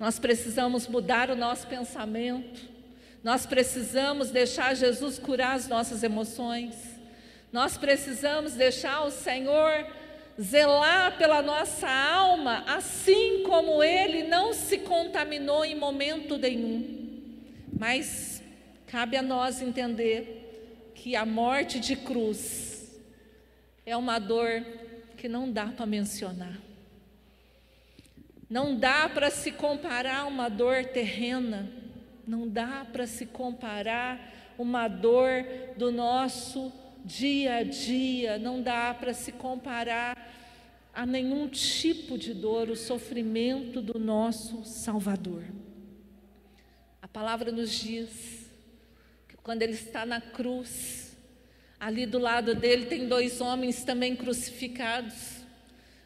Nós 0.00 0.18
precisamos 0.18 0.88
mudar 0.88 1.30
o 1.30 1.36
nosso 1.36 1.68
pensamento, 1.68 2.74
nós 3.22 3.46
precisamos 3.46 4.30
deixar 4.30 4.74
Jesus 4.74 5.18
curar 5.18 5.56
as 5.56 5.68
nossas 5.68 6.02
emoções. 6.02 6.74
Nós 7.52 7.76
precisamos 7.76 8.54
deixar 8.54 9.02
o 9.04 9.10
Senhor 9.10 9.86
zelar 10.40 11.16
pela 11.16 11.40
nossa 11.40 11.88
alma, 11.88 12.62
assim 12.66 13.42
como 13.44 13.82
ele 13.82 14.24
não 14.24 14.52
se 14.52 14.78
contaminou 14.78 15.64
em 15.64 15.74
momento 15.74 16.36
nenhum. 16.36 17.32
Mas 17.78 18.42
cabe 18.86 19.16
a 19.16 19.22
nós 19.22 19.60
entender 19.60 20.92
que 20.94 21.16
a 21.16 21.26
morte 21.26 21.80
de 21.80 21.96
cruz 21.96 23.00
é 23.84 23.96
uma 23.96 24.18
dor 24.18 24.64
que 25.16 25.28
não 25.28 25.50
dá 25.50 25.66
para 25.66 25.86
mencionar. 25.86 26.58
Não 28.48 28.78
dá 28.78 29.08
para 29.08 29.30
se 29.30 29.50
comparar 29.50 30.26
uma 30.26 30.48
dor 30.48 30.84
terrena, 30.84 31.68
não 32.26 32.48
dá 32.48 32.84
para 32.90 33.06
se 33.06 33.24
comparar 33.26 34.18
uma 34.58 34.88
dor 34.88 35.44
do 35.76 35.92
nosso 35.92 36.72
dia 37.04 37.56
a 37.56 37.62
dia, 37.62 38.38
não 38.38 38.60
dá 38.60 38.92
para 38.92 39.14
se 39.14 39.30
comparar 39.30 40.16
a 40.92 41.06
nenhum 41.06 41.46
tipo 41.46 42.18
de 42.18 42.32
dor, 42.34 42.68
o 42.68 42.74
sofrimento 42.74 43.80
do 43.80 43.98
nosso 43.98 44.64
Salvador. 44.64 45.44
A 47.00 47.06
palavra 47.06 47.52
nos 47.52 47.70
diz 47.70 48.50
que 49.28 49.36
quando 49.36 49.62
ele 49.62 49.74
está 49.74 50.06
na 50.06 50.20
cruz, 50.20 51.16
ali 51.78 52.06
do 52.06 52.18
lado 52.18 52.54
dele 52.54 52.86
tem 52.86 53.06
dois 53.06 53.40
homens 53.40 53.84
também 53.84 54.16
crucificados, 54.16 55.42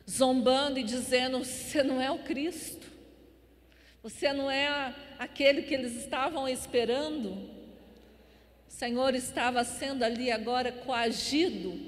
zombando 0.08 0.78
e 0.78 0.82
dizendo: 0.82 1.38
Você 1.38 1.82
não 1.82 2.00
é 2.00 2.10
o 2.10 2.18
Cristo, 2.18 2.89
você 4.02 4.32
não 4.32 4.50
é 4.50 4.94
aquele 5.18 5.62
que 5.62 5.74
eles 5.74 5.94
estavam 5.96 6.48
esperando. 6.48 7.32
O 8.66 8.72
Senhor 8.72 9.14
estava 9.14 9.62
sendo 9.62 10.02
ali 10.02 10.30
agora 10.30 10.72
coagido 10.72 11.78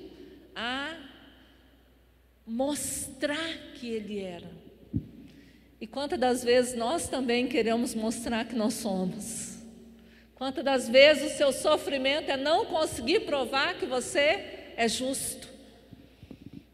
a 0.54 0.94
mostrar 2.46 3.56
que 3.74 3.88
Ele 3.88 4.20
era. 4.20 4.50
E 5.80 5.86
quantas 5.86 6.18
das 6.18 6.44
vezes 6.44 6.74
nós 6.74 7.08
também 7.08 7.48
queremos 7.48 7.94
mostrar 7.94 8.44
que 8.44 8.54
nós 8.54 8.74
somos? 8.74 9.58
Quantas 10.34 10.64
das 10.64 10.88
vezes 10.88 11.32
o 11.32 11.36
seu 11.36 11.52
sofrimento 11.52 12.30
é 12.30 12.36
não 12.36 12.66
conseguir 12.66 13.20
provar 13.20 13.74
que 13.74 13.86
você 13.86 14.72
é 14.76 14.86
justo? 14.86 15.48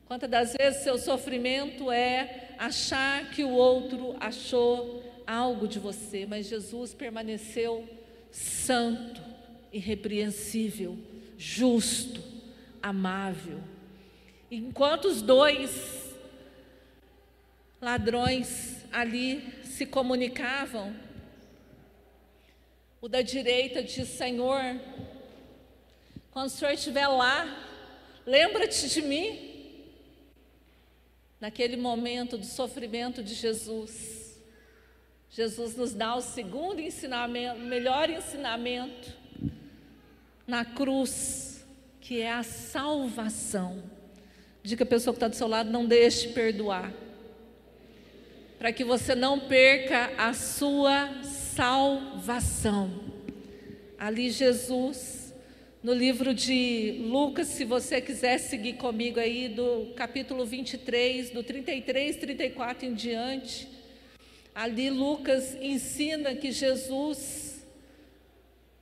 Quantas 0.07 0.29
das 0.29 0.55
vezes 0.59 0.83
seu 0.83 0.99
sofrimento 0.99 1.93
é 1.93 2.49
achar 2.59 3.31
que 3.31 3.45
o 3.45 3.51
outro 3.51 4.17
achou 4.19 5.08
algo 5.29 5.69
de 5.69 5.79
você, 5.79 6.25
mas 6.25 6.47
Jesus 6.47 6.95
permaneceu 6.95 7.87
santo, 8.33 9.21
irrepreensível, 9.71 10.99
justo, 11.37 12.25
amável. 12.83 13.61
Enquanto 14.51 15.05
os 15.05 15.21
dois 15.21 16.15
ladrões 17.79 18.79
ali 18.91 19.43
se 19.65 19.85
comunicavam, 19.85 20.97
o 22.99 23.07
da 23.07 23.21
direita 23.21 23.83
disse: 23.83 24.07
Senhor, 24.07 24.81
quando 26.31 26.47
o 26.47 26.51
Senhor 26.51 26.73
estiver 26.73 27.07
lá, 27.07 27.67
lembra-te 28.25 28.89
de 28.89 29.03
mim. 29.03 29.47
Naquele 31.39 31.77
momento 31.77 32.37
do 32.37 32.47
sofrimento 32.47 33.23
de 33.23 33.33
Jesus, 33.33 34.18
Jesus 35.31 35.77
nos 35.77 35.93
dá 35.93 36.15
o 36.15 36.21
segundo 36.21 36.81
ensinamento, 36.81 37.61
o 37.61 37.65
melhor 37.65 38.09
ensinamento 38.09 39.17
na 40.47 40.65
cruz, 40.65 41.65
que 42.01 42.21
é 42.21 42.33
a 42.33 42.43
salvação. 42.43 43.83
Diga 44.63 44.85
a 44.85 44.87
pessoa 44.87 45.13
que 45.13 45.19
está 45.19 45.29
do 45.29 45.37
seu 45.37 45.47
lado: 45.47 45.71
não 45.71 45.87
deixe 45.87 46.29
perdoar, 46.29 46.93
para 48.59 48.73
que 48.73 48.85
você 48.85 49.15
não 49.15 49.39
perca 49.39 50.13
a 50.17 50.33
sua 50.33 51.23
salvação. 51.23 53.07
Ali 53.99 54.31
Jesus 54.31 55.19
no 55.83 55.93
livro 55.93 56.35
de 56.35 57.05
Lucas, 57.07 57.49
se 57.49 57.65
você 57.65 58.01
quiser 58.01 58.39
seguir 58.39 58.75
comigo 58.75 59.21
aí, 59.21 59.49
do 59.49 59.93
capítulo 59.95 60.45
23, 60.45 61.31
do 61.31 61.43
33, 61.43 62.17
34 62.17 62.87
em 62.87 62.95
diante. 62.95 63.78
Ali 64.59 64.91
Lucas 64.91 65.57
ensina 65.61 66.35
que 66.35 66.51
Jesus 66.51 67.65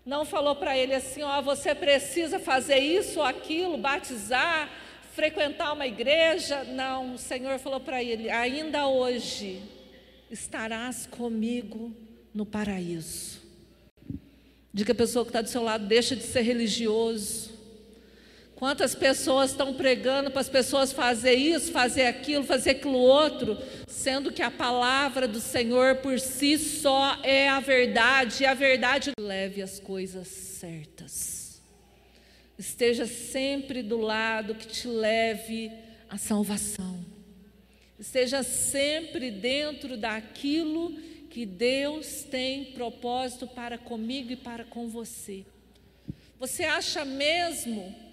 não 0.06 0.24
falou 0.24 0.56
para 0.56 0.74
ele 0.74 0.94
assim: 0.94 1.22
ó, 1.22 1.42
você 1.42 1.74
precisa 1.74 2.38
fazer 2.38 2.78
isso 2.78 3.18
ou 3.18 3.26
aquilo, 3.26 3.76
batizar, 3.76 4.70
frequentar 5.12 5.74
uma 5.74 5.86
igreja. 5.86 6.64
Não, 6.64 7.12
o 7.12 7.18
Senhor 7.18 7.58
falou 7.58 7.78
para 7.78 8.02
ele: 8.02 8.30
ainda 8.30 8.88
hoje 8.88 9.60
estarás 10.30 11.04
comigo 11.04 11.94
no 12.32 12.46
paraíso. 12.46 13.42
Diga 14.72 14.92
a 14.92 14.96
pessoa 14.96 15.26
que 15.26 15.28
está 15.28 15.42
do 15.42 15.50
seu 15.50 15.62
lado: 15.62 15.86
deixa 15.86 16.16
de 16.16 16.22
ser 16.22 16.40
religioso. 16.40 17.50
Quantas 18.56 18.94
pessoas 18.94 19.50
estão 19.50 19.74
pregando 19.74 20.30
para 20.30 20.40
as 20.40 20.48
pessoas 20.48 20.90
fazer 20.90 21.34
isso, 21.34 21.70
fazer 21.70 22.06
aquilo, 22.06 22.42
fazer 22.42 22.70
aquilo 22.70 22.96
outro, 22.96 23.58
sendo 23.86 24.32
que 24.32 24.40
a 24.40 24.50
palavra 24.50 25.28
do 25.28 25.40
Senhor 25.40 25.96
por 25.96 26.18
si 26.18 26.56
só 26.56 27.20
é 27.22 27.50
a 27.50 27.60
verdade, 27.60 28.44
e 28.44 28.46
a 28.46 28.54
verdade 28.54 29.10
leve 29.20 29.60
as 29.60 29.78
coisas 29.78 30.26
certas. 30.26 31.60
Esteja 32.58 33.06
sempre 33.06 33.82
do 33.82 33.98
lado 33.98 34.54
que 34.54 34.66
te 34.66 34.88
leve 34.88 35.70
à 36.08 36.16
salvação. 36.16 37.04
Esteja 37.98 38.42
sempre 38.42 39.30
dentro 39.30 39.98
daquilo 39.98 40.94
que 41.28 41.44
Deus 41.44 42.22
tem 42.22 42.72
propósito 42.72 43.46
para 43.46 43.76
comigo 43.76 44.32
e 44.32 44.36
para 44.36 44.64
com 44.64 44.88
você. 44.88 45.44
Você 46.38 46.64
acha 46.64 47.04
mesmo 47.04 48.05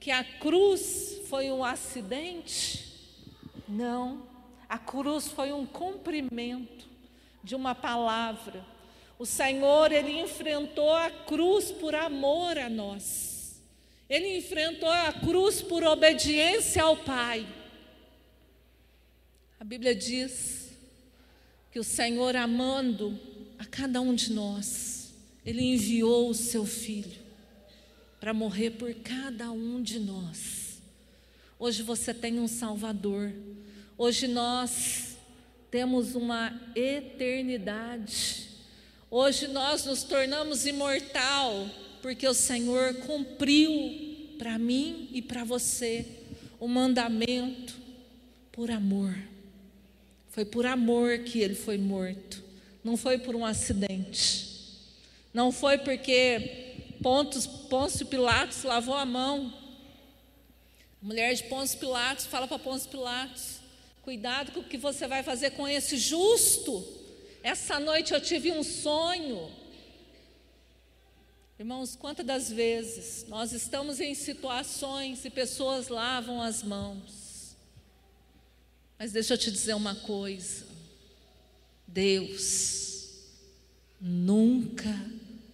que 0.00 0.10
a 0.10 0.24
cruz 0.24 1.20
foi 1.28 1.52
um 1.52 1.62
acidente? 1.62 2.86
Não. 3.68 4.26
A 4.66 4.78
cruz 4.78 5.28
foi 5.28 5.52
um 5.52 5.66
cumprimento 5.66 6.88
de 7.44 7.54
uma 7.54 7.74
palavra. 7.74 8.64
O 9.18 9.26
Senhor, 9.26 9.92
ele 9.92 10.18
enfrentou 10.18 10.90
a 10.94 11.10
cruz 11.10 11.70
por 11.70 11.94
amor 11.94 12.56
a 12.56 12.70
nós. 12.70 13.60
Ele 14.08 14.38
enfrentou 14.38 14.88
a 14.88 15.12
cruz 15.12 15.60
por 15.60 15.84
obediência 15.84 16.82
ao 16.82 16.96
Pai. 16.96 17.46
A 19.60 19.64
Bíblia 19.64 19.94
diz 19.94 20.70
que 21.70 21.78
o 21.78 21.84
Senhor, 21.84 22.34
amando 22.34 23.20
a 23.58 23.66
cada 23.66 24.00
um 24.00 24.14
de 24.14 24.32
nós, 24.32 25.12
Ele 25.44 25.62
enviou 25.62 26.30
o 26.30 26.34
seu 26.34 26.64
Filho 26.64 27.29
para 28.20 28.34
morrer 28.34 28.72
por 28.72 28.92
cada 28.96 29.50
um 29.50 29.82
de 29.82 29.98
nós. 29.98 30.82
Hoje 31.58 31.82
você 31.82 32.12
tem 32.12 32.38
um 32.38 32.46
Salvador, 32.46 33.32
hoje 33.96 34.28
nós 34.28 35.16
temos 35.70 36.14
uma 36.14 36.52
eternidade, 36.76 38.48
hoje 39.10 39.48
nós 39.48 39.86
nos 39.86 40.02
tornamos 40.02 40.66
imortal, 40.66 41.66
porque 42.02 42.28
o 42.28 42.34
Senhor 42.34 42.94
cumpriu 43.06 44.34
para 44.38 44.58
mim 44.58 45.08
e 45.12 45.22
para 45.22 45.42
você 45.42 46.06
o 46.58 46.68
mandamento 46.68 47.74
por 48.52 48.70
amor. 48.70 49.16
Foi 50.28 50.44
por 50.44 50.66
amor 50.66 51.20
que 51.20 51.40
ele 51.40 51.54
foi 51.54 51.78
morto, 51.78 52.42
não 52.84 52.98
foi 52.98 53.16
por 53.18 53.34
um 53.34 53.46
acidente. 53.46 54.50
Não 55.32 55.52
foi 55.52 55.78
porque 55.78 56.69
Pontos, 57.02 57.46
Pôncio 57.46 58.06
Pilatos 58.06 58.62
lavou 58.62 58.94
a 58.94 59.06
mão. 59.06 59.52
A 61.02 61.06
mulher 61.06 61.34
de 61.34 61.44
Pôncio 61.44 61.78
Pilatos 61.78 62.26
fala 62.26 62.46
para 62.46 62.58
Pôncio 62.58 62.90
Pilatos: 62.90 63.60
Cuidado 64.02 64.52
com 64.52 64.60
o 64.60 64.64
que 64.64 64.76
você 64.76 65.06
vai 65.06 65.22
fazer 65.22 65.52
com 65.52 65.66
esse 65.66 65.96
justo. 65.96 66.86
Essa 67.42 67.80
noite 67.80 68.12
eu 68.12 68.20
tive 68.20 68.52
um 68.52 68.62
sonho. 68.62 69.50
Irmãos, 71.58 71.96
quantas 71.96 72.24
das 72.24 72.50
vezes 72.50 73.26
nós 73.28 73.52
estamos 73.52 74.00
em 74.00 74.14
situações 74.14 75.24
e 75.24 75.30
pessoas 75.30 75.88
lavam 75.88 76.40
as 76.40 76.62
mãos, 76.62 77.54
mas 78.98 79.12
deixa 79.12 79.34
eu 79.34 79.38
te 79.38 79.50
dizer 79.50 79.74
uma 79.74 79.94
coisa: 79.94 80.66
Deus 81.86 83.08
nunca 84.00 84.94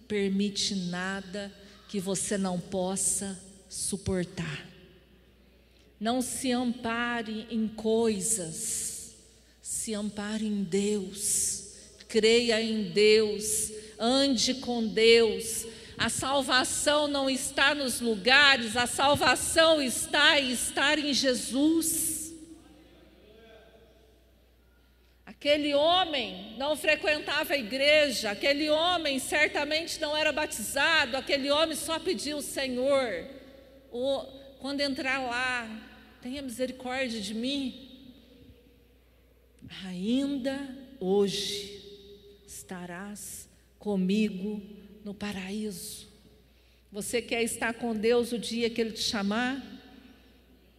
permite 0.07 0.75
nada 0.75 1.51
que 1.87 1.99
você 1.99 2.37
não 2.37 2.59
possa 2.59 3.39
suportar. 3.69 4.65
Não 5.99 6.21
se 6.21 6.51
ampare 6.51 7.47
em 7.49 7.67
coisas, 7.67 9.13
se 9.61 9.93
ampare 9.93 10.45
em 10.45 10.63
Deus, 10.63 11.73
creia 12.07 12.61
em 12.61 12.91
Deus, 12.91 13.71
ande 13.99 14.55
com 14.55 14.87
Deus. 14.87 15.65
A 15.97 16.09
salvação 16.09 17.07
não 17.07 17.27
está 17.27 17.73
nos 17.73 17.99
lugares, 17.99 18.77
a 18.77 18.85
salvação 18.85 19.81
está 19.81 20.39
em 20.39 20.51
estar 20.51 20.99
em 20.99 21.13
Jesus. 21.13 22.16
Aquele 25.39 25.75
homem 25.75 26.55
não 26.57 26.75
frequentava 26.75 27.53
a 27.53 27.57
igreja, 27.57 28.31
aquele 28.31 28.71
homem 28.71 29.19
certamente 29.19 30.01
não 30.01 30.17
era 30.17 30.31
batizado, 30.31 31.15
aquele 31.15 31.51
homem 31.51 31.75
só 31.75 31.99
pediu 31.99 32.37
o 32.37 32.41
Senhor, 32.41 33.23
o, 33.91 34.23
quando 34.59 34.81
entrar 34.81 35.19
lá, 35.19 35.69
tenha 36.23 36.41
misericórdia 36.41 37.21
de 37.21 37.35
mim. 37.35 37.87
Ainda 39.85 40.75
hoje 40.99 41.83
estarás 42.47 43.47
comigo 43.77 44.59
no 45.05 45.13
paraíso. 45.13 46.07
Você 46.91 47.21
quer 47.21 47.43
estar 47.43 47.75
com 47.75 47.93
Deus 47.93 48.31
o 48.31 48.39
dia 48.39 48.71
que 48.71 48.81
Ele 48.81 48.91
te 48.91 49.03
chamar? 49.03 49.63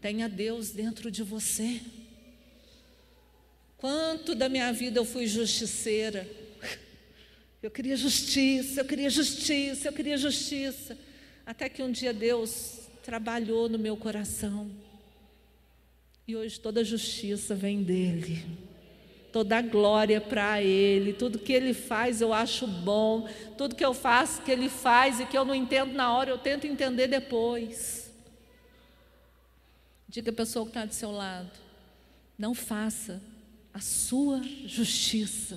Tenha 0.01 0.29
Deus 0.29 0.71
dentro 0.71 1.13
de 1.13 1.23
você. 1.23 1.81
Quanto 3.79 4.35
da 4.35 4.49
minha 4.49 4.73
vida 4.73 4.99
eu 4.99 5.05
fui 5.05 5.27
justiceira. 5.27 6.29
Eu 7.61 7.73
queria 7.73 7.97
justiça, 7.97 8.83
eu 8.83 8.85
queria 8.85 9.11
justiça, 9.11 9.89
eu 9.89 9.93
queria 9.93 10.17
justiça. 10.17 10.97
Até 11.45 11.69
que 11.69 11.83
um 11.83 11.91
dia 11.91 12.13
Deus 12.13 12.89
trabalhou 13.03 13.69
no 13.69 13.77
meu 13.77 13.97
coração. 13.97 14.71
E 16.25 16.37
hoje 16.37 16.61
toda 16.61 16.85
justiça 16.85 17.57
vem 17.57 17.83
dele. 17.83 18.47
Toda 19.33 19.61
glória 19.61 20.21
para 20.21 20.63
ele. 20.63 21.13
Tudo 21.13 21.37
que 21.37 21.53
ele 21.53 21.75
faz 21.75 22.21
eu 22.21 22.33
acho 22.33 22.65
bom. 22.65 23.29
Tudo 23.57 23.75
que 23.75 23.85
eu 23.85 23.93
faço 23.93 24.43
que 24.43 24.53
ele 24.53 24.69
faz 24.69 25.19
e 25.19 25.27
que 25.27 25.37
eu 25.37 25.45
não 25.45 25.55
entendo 25.55 25.93
na 25.95 26.17
hora, 26.17 26.31
eu 26.31 26.39
tento 26.39 26.65
entender 26.65 27.09
depois. 27.09 28.09
Diga 30.09 30.31
a 30.31 30.35
pessoa 30.35 30.65
que 30.65 30.71
está 30.71 30.85
do 30.85 30.95
seu 30.95 31.11
lado: 31.11 31.51
não 32.39 32.55
faça 32.55 33.21
a 33.79 33.81
sua 33.81 34.43
justiça. 34.67 35.57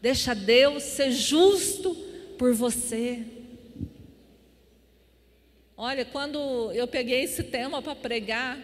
Deixa 0.00 0.34
Deus 0.34 0.84
ser 0.84 1.10
justo 1.10 1.96
por 2.38 2.54
você. 2.54 3.26
Olha, 5.76 6.04
quando 6.04 6.70
eu 6.72 6.86
peguei 6.86 7.24
esse 7.24 7.42
tema 7.42 7.82
para 7.82 7.96
pregar, 7.96 8.56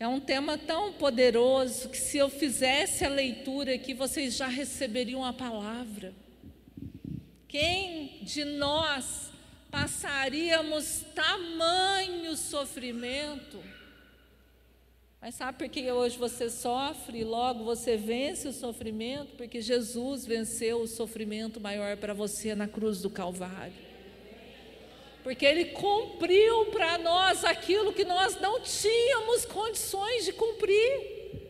é 0.00 0.08
um 0.08 0.18
tema 0.18 0.58
tão 0.58 0.94
poderoso 0.94 1.90
que 1.90 1.96
se 1.96 2.18
eu 2.18 2.28
fizesse 2.28 3.04
a 3.04 3.08
leitura 3.08 3.74
aqui, 3.74 3.94
vocês 3.94 4.34
já 4.36 4.48
receberiam 4.48 5.24
a 5.24 5.32
palavra. 5.32 6.12
Quem 7.46 8.18
de 8.22 8.44
nós 8.44 9.30
passaríamos 9.70 11.04
tamanho 11.14 12.36
sofrimento? 12.36 13.62
Mas 15.24 15.36
sabe 15.36 15.56
por 15.56 15.70
que 15.70 15.90
hoje 15.90 16.18
você 16.18 16.50
sofre 16.50 17.20
e 17.20 17.24
logo 17.24 17.64
você 17.64 17.96
vence 17.96 18.46
o 18.46 18.52
sofrimento? 18.52 19.34
Porque 19.36 19.58
Jesus 19.62 20.26
venceu 20.26 20.82
o 20.82 20.86
sofrimento 20.86 21.58
maior 21.58 21.96
para 21.96 22.12
você 22.12 22.54
na 22.54 22.68
cruz 22.68 23.00
do 23.00 23.08
Calvário. 23.08 23.72
Porque 25.22 25.46
Ele 25.46 25.64
cumpriu 25.70 26.66
para 26.66 26.98
nós 26.98 27.42
aquilo 27.42 27.94
que 27.94 28.04
nós 28.04 28.38
não 28.38 28.60
tínhamos 28.60 29.46
condições 29.46 30.26
de 30.26 30.34
cumprir. 30.34 31.40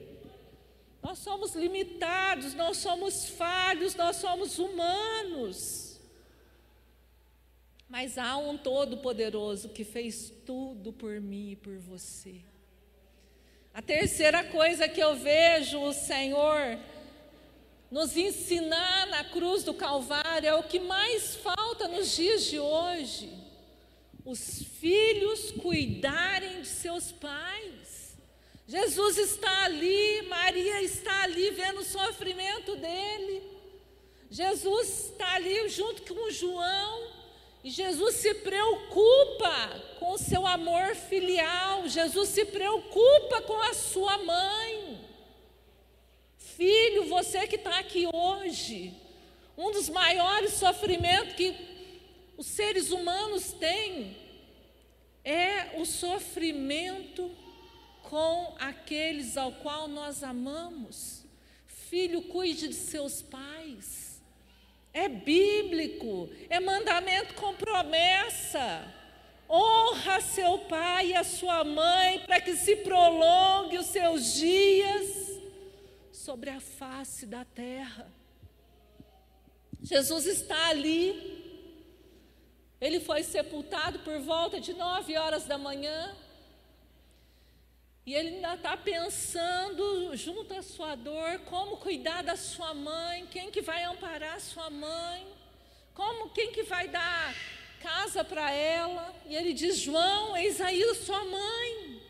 Nós 1.03 1.19
somos 1.19 1.57
limitados, 1.57 2.55
nós 2.55 2.77
somos 2.77 3.29
falhos, 3.29 3.97
nós 3.97 4.15
somos 4.15 4.57
humanos. 4.61 5.99
Mas 7.89 8.19
há 8.19 8.37
um 8.37 8.57
Todo-Poderoso 8.57 9.71
que 9.71 9.83
fez 9.83 10.33
tudo 10.47 10.93
por 10.93 11.21
mim 11.21 11.51
e 11.51 11.57
por 11.57 11.77
você. 11.79 12.54
A 13.75 13.83
terceira 13.83 14.45
coisa 14.45 14.87
que 14.87 15.03
eu 15.03 15.17
vejo 15.17 15.81
o 15.81 15.93
Senhor 15.93 16.79
nos 17.91 18.17
ensinar 18.17 19.09
na 19.09 19.25
cruz 19.25 19.65
do 19.65 19.75
Calvário 19.75 20.49
é 20.49 20.55
o 20.55 20.63
que 20.63 20.79
mais 20.79 21.35
falta 21.35 21.89
nos 21.89 22.15
dias 22.15 22.45
de 22.45 22.61
hoje. 22.61 23.29
os 24.25 24.63
filhos 24.81 25.51
cuidarem 25.51 26.63
de 26.63 26.69
seus 26.69 27.11
pais. 27.11 28.17
Jesus 28.67 29.19
está 29.19 29.65
ali, 29.65 30.23
Maria 30.23 30.81
está 30.81 31.25
ali 31.25 31.51
vendo 31.51 31.81
o 31.81 31.85
sofrimento 31.85 32.77
dele. 32.77 33.43
Jesus 34.31 35.11
está 35.11 35.35
ali 35.35 35.69
junto 35.69 36.15
com 36.15 36.31
João, 36.31 37.13
e 37.65 37.71
Jesus 37.71 38.17
se 38.17 38.35
preocupa 38.35 39.83
com 39.99 40.13
o 40.13 40.19
seu 40.19 40.47
amor 40.47 40.95
filial, 40.95 41.89
Jesus 41.89 42.29
se 42.29 42.45
preocupa 42.45 43.41
com 43.41 43.59
a 43.63 43.73
sua 43.73 44.19
mãe. 44.19 45.01
Filho, 46.37 47.07
você 47.09 47.47
que 47.47 47.57
está 47.57 47.79
aqui 47.79 48.07
hoje, 48.13 48.93
um 49.57 49.71
dos 49.71 49.89
maiores 49.89 50.53
sofrimentos 50.53 51.37
que 51.37 51.57
os 52.37 52.47
seres 52.47 52.91
humanos 52.91 53.53
têm 53.53 54.15
é 55.25 55.81
o 55.81 55.87
sofrimento 55.87 57.35
com 58.03 58.57
aqueles 58.61 59.39
ao 59.39 59.53
qual 59.53 59.89
nós 59.89 60.23
amamos. 60.23 61.25
Filho, 61.67 62.21
cuide 62.25 62.69
de 62.69 62.75
seus 62.75 63.23
pais. 63.23 64.04
É 64.95 65.09
bíblico, 65.09 66.31
é 66.49 66.61
mandamento 66.61 67.35
com 67.35 67.53
promessa. 67.55 68.87
Honra 69.51 70.21
seu 70.21 70.59
pai 70.61 71.09
e 71.09 71.17
a 71.17 71.25
sua 71.25 71.65
mãe 71.65 72.21
para 72.21 72.41
que 72.41 72.55
se 72.55 72.77
prolongue 72.77 73.77
os 73.77 73.87
seus 73.87 74.35
dias 74.35 75.41
sobre 76.13 76.49
a 76.49 76.61
face 76.61 77.27
da 77.27 77.45
terra. 77.45 78.07
Jesus 79.83 80.27
está 80.27 80.69
ali. 80.69 81.43
Ele 82.81 83.01
foi 83.01 83.23
sepultado 83.23 83.99
por 83.99 84.19
volta 84.21 84.61
de 84.61 84.73
nove 84.73 85.17
horas 85.17 85.45
da 85.45 85.59
manhã. 85.59 86.15
E 88.07 88.13
ele 88.13 88.37
ainda 88.37 88.55
está 88.55 88.77
pensando, 88.77 90.15
junto 90.15 90.53
à 90.53 90.63
sua 90.63 90.95
dor, 90.95 91.39
como 91.47 91.79
cuidar 91.79 92.23
da 92.23 92.37
sua 92.37 92.75
mãe, 92.75 93.27
quem 93.29 93.51
que 93.51 93.63
vai 93.63 93.83
amparar 93.85 94.37
a 94.37 94.41
sua 94.41 94.69
mãe, 94.69 95.27
como 95.95 96.29
quem 96.31 96.53
que 96.53 96.65
vai 96.65 96.87
dar 96.89 97.35
casa 97.81 98.23
para 98.23 98.51
ela. 98.51 99.15
E 99.27 99.35
ele 99.35 99.55
diz: 99.55 99.79
João, 99.79 100.37
eis 100.37 100.61
aí 100.61 100.83
sua 100.95 101.25
mãe. 101.25 102.03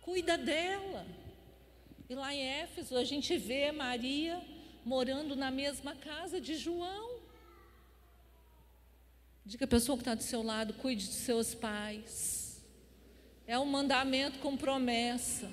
Cuida 0.00 0.38
dela. 0.38 1.06
E 2.08 2.14
lá 2.14 2.34
em 2.34 2.42
Éfeso 2.42 2.96
a 2.96 3.04
gente 3.04 3.36
vê 3.36 3.70
Maria 3.70 4.42
morando 4.82 5.36
na 5.36 5.50
mesma 5.50 5.94
casa 5.94 6.40
de 6.40 6.56
João. 6.56 7.17
Diga 9.48 9.64
a 9.64 9.68
pessoa 9.68 9.96
que 9.96 10.02
está 10.02 10.14
do 10.14 10.22
seu 10.22 10.42
lado, 10.42 10.74
cuide 10.74 11.06
de 11.06 11.14
seus 11.14 11.54
pais. 11.54 12.62
É 13.46 13.58
um 13.58 13.64
mandamento 13.64 14.40
com 14.40 14.54
promessa. 14.54 15.50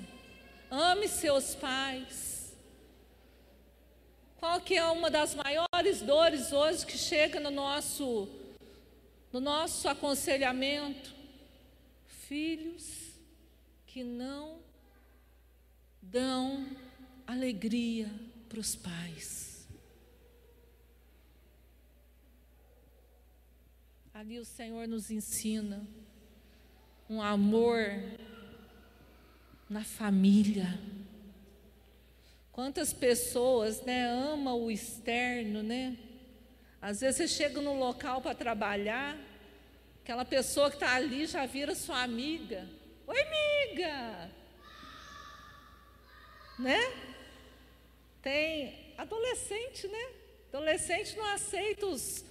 Ame 0.70 1.08
seus 1.08 1.56
pais. 1.56 2.54
Qual 4.36 4.60
que 4.60 4.76
é 4.76 4.86
uma 4.88 5.10
das 5.10 5.34
maiores 5.34 6.02
dores 6.02 6.52
hoje 6.52 6.86
que 6.86 6.98
chega 6.98 7.40
no 7.40 7.50
nosso 7.50 8.28
no 9.32 9.40
nosso 9.40 9.88
aconselhamento? 9.88 11.16
Filhos 12.28 13.14
que 13.88 14.04
não 14.04 14.60
dão 16.02 16.68
alegria 17.26 18.12
para 18.50 18.60
os 18.60 18.76
pais. 18.76 19.55
Ali 24.16 24.40
o 24.40 24.46
Senhor 24.46 24.88
nos 24.88 25.12
ensina 25.12 25.86
um 27.10 27.22
amor 27.22 27.86
na 29.70 29.84
família. 29.84 30.80
Quantas 32.50 32.94
pessoas, 32.94 33.82
né, 33.82 34.08
amam 34.08 34.58
o 34.58 34.72
externo, 34.72 35.62
né? 35.62 35.98
Às 36.82 37.02
vezes 37.02 37.18
você 37.18 37.28
chega 37.28 37.60
no 37.60 37.78
local 37.78 38.22
para 38.22 38.34
trabalhar, 38.34 39.18
aquela 40.02 40.24
pessoa 40.24 40.70
que 40.70 40.78
está 40.78 40.96
ali 40.96 41.26
já 41.26 41.46
vira 41.46 41.76
sua 41.76 42.02
amiga. 42.02 42.66
Oi, 43.06 43.18
amiga! 43.20 44.32
Né? 46.58 46.80
Tem 48.22 48.94
adolescente, 48.98 49.90
né? 49.90 50.10
Adolescente 50.54 51.18
não 51.18 51.26
aceita 51.26 51.86
os, 51.86 52.24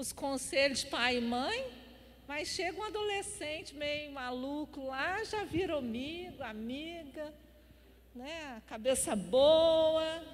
os 0.00 0.12
conselhos 0.12 0.80
de 0.80 0.86
pai 0.86 1.18
e 1.18 1.20
mãe, 1.20 1.66
mas 2.26 2.48
chega 2.48 2.80
um 2.80 2.84
adolescente 2.84 3.74
meio 3.74 4.10
maluco 4.12 4.86
lá, 4.86 5.22
já 5.24 5.44
vira 5.44 5.76
amigo, 5.76 6.42
amiga, 6.42 7.32
né? 8.14 8.62
Cabeça 8.66 9.14
boa. 9.14 10.24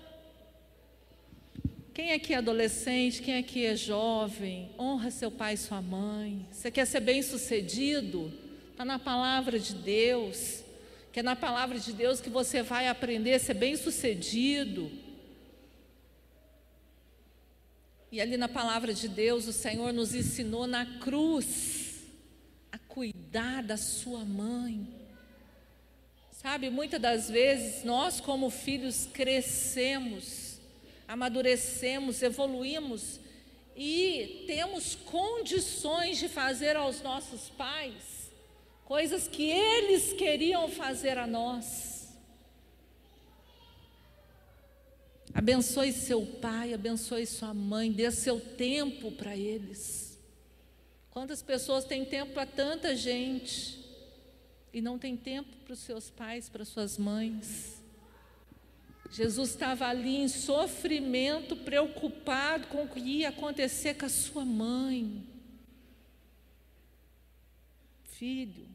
Quem 1.92 2.12
aqui 2.12 2.32
é 2.32 2.36
adolescente, 2.36 3.20
quem 3.20 3.38
aqui 3.38 3.66
é 3.66 3.74
jovem, 3.74 4.70
honra 4.78 5.10
seu 5.10 5.32
pai 5.32 5.54
e 5.54 5.58
sua 5.58 5.82
mãe. 5.82 6.46
Você 6.52 6.70
quer 6.70 6.86
ser 6.86 7.00
bem 7.00 7.20
sucedido? 7.20 8.32
Está 8.70 8.84
na 8.84 9.00
palavra 9.00 9.58
de 9.58 9.74
Deus. 9.74 10.62
Que 11.10 11.20
é 11.20 11.22
na 11.22 11.34
palavra 11.34 11.78
de 11.78 11.92
Deus 11.92 12.20
que 12.20 12.28
você 12.28 12.62
vai 12.62 12.86
aprender 12.86 13.32
a 13.32 13.38
ser 13.38 13.54
bem 13.54 13.74
sucedido. 13.74 14.92
E 18.16 18.20
ali 18.22 18.38
na 18.38 18.48
palavra 18.48 18.94
de 18.94 19.08
Deus, 19.08 19.46
o 19.46 19.52
Senhor 19.52 19.92
nos 19.92 20.14
ensinou 20.14 20.66
na 20.66 20.86
cruz 21.00 21.96
a 22.72 22.78
cuidar 22.78 23.62
da 23.62 23.76
sua 23.76 24.24
mãe. 24.24 24.88
Sabe, 26.32 26.70
muitas 26.70 26.98
das 26.98 27.28
vezes 27.28 27.84
nós, 27.84 28.18
como 28.18 28.48
filhos, 28.48 29.06
crescemos, 29.12 30.58
amadurecemos, 31.06 32.22
evoluímos 32.22 33.20
e 33.76 34.44
temos 34.46 34.94
condições 34.94 36.16
de 36.16 36.26
fazer 36.26 36.74
aos 36.74 37.02
nossos 37.02 37.50
pais 37.50 38.32
coisas 38.86 39.28
que 39.28 39.50
eles 39.50 40.14
queriam 40.14 40.70
fazer 40.70 41.18
a 41.18 41.26
nós. 41.26 41.95
Abençoe 45.36 45.92
seu 45.92 46.24
pai, 46.24 46.72
abençoe 46.72 47.26
sua 47.26 47.52
mãe, 47.52 47.92
dê 47.92 48.10
seu 48.10 48.40
tempo 48.40 49.12
para 49.12 49.36
eles. 49.36 50.18
Quantas 51.10 51.42
pessoas 51.42 51.84
têm 51.84 52.06
tempo 52.06 52.32
para 52.32 52.46
tanta 52.46 52.96
gente 52.96 53.78
e 54.72 54.80
não 54.80 54.98
tem 54.98 55.14
tempo 55.14 55.54
para 55.58 55.74
os 55.74 55.80
seus 55.80 56.08
pais, 56.08 56.48
para 56.48 56.64
suas 56.64 56.96
mães? 56.96 57.84
Jesus 59.10 59.50
estava 59.50 59.86
ali 59.86 60.16
em 60.16 60.26
sofrimento, 60.26 61.54
preocupado 61.54 62.68
com 62.68 62.84
o 62.84 62.88
que 62.88 62.98
ia 62.98 63.28
acontecer 63.28 63.92
com 63.92 64.06
a 64.06 64.08
sua 64.08 64.44
mãe. 64.44 65.22
Filho, 68.04 68.66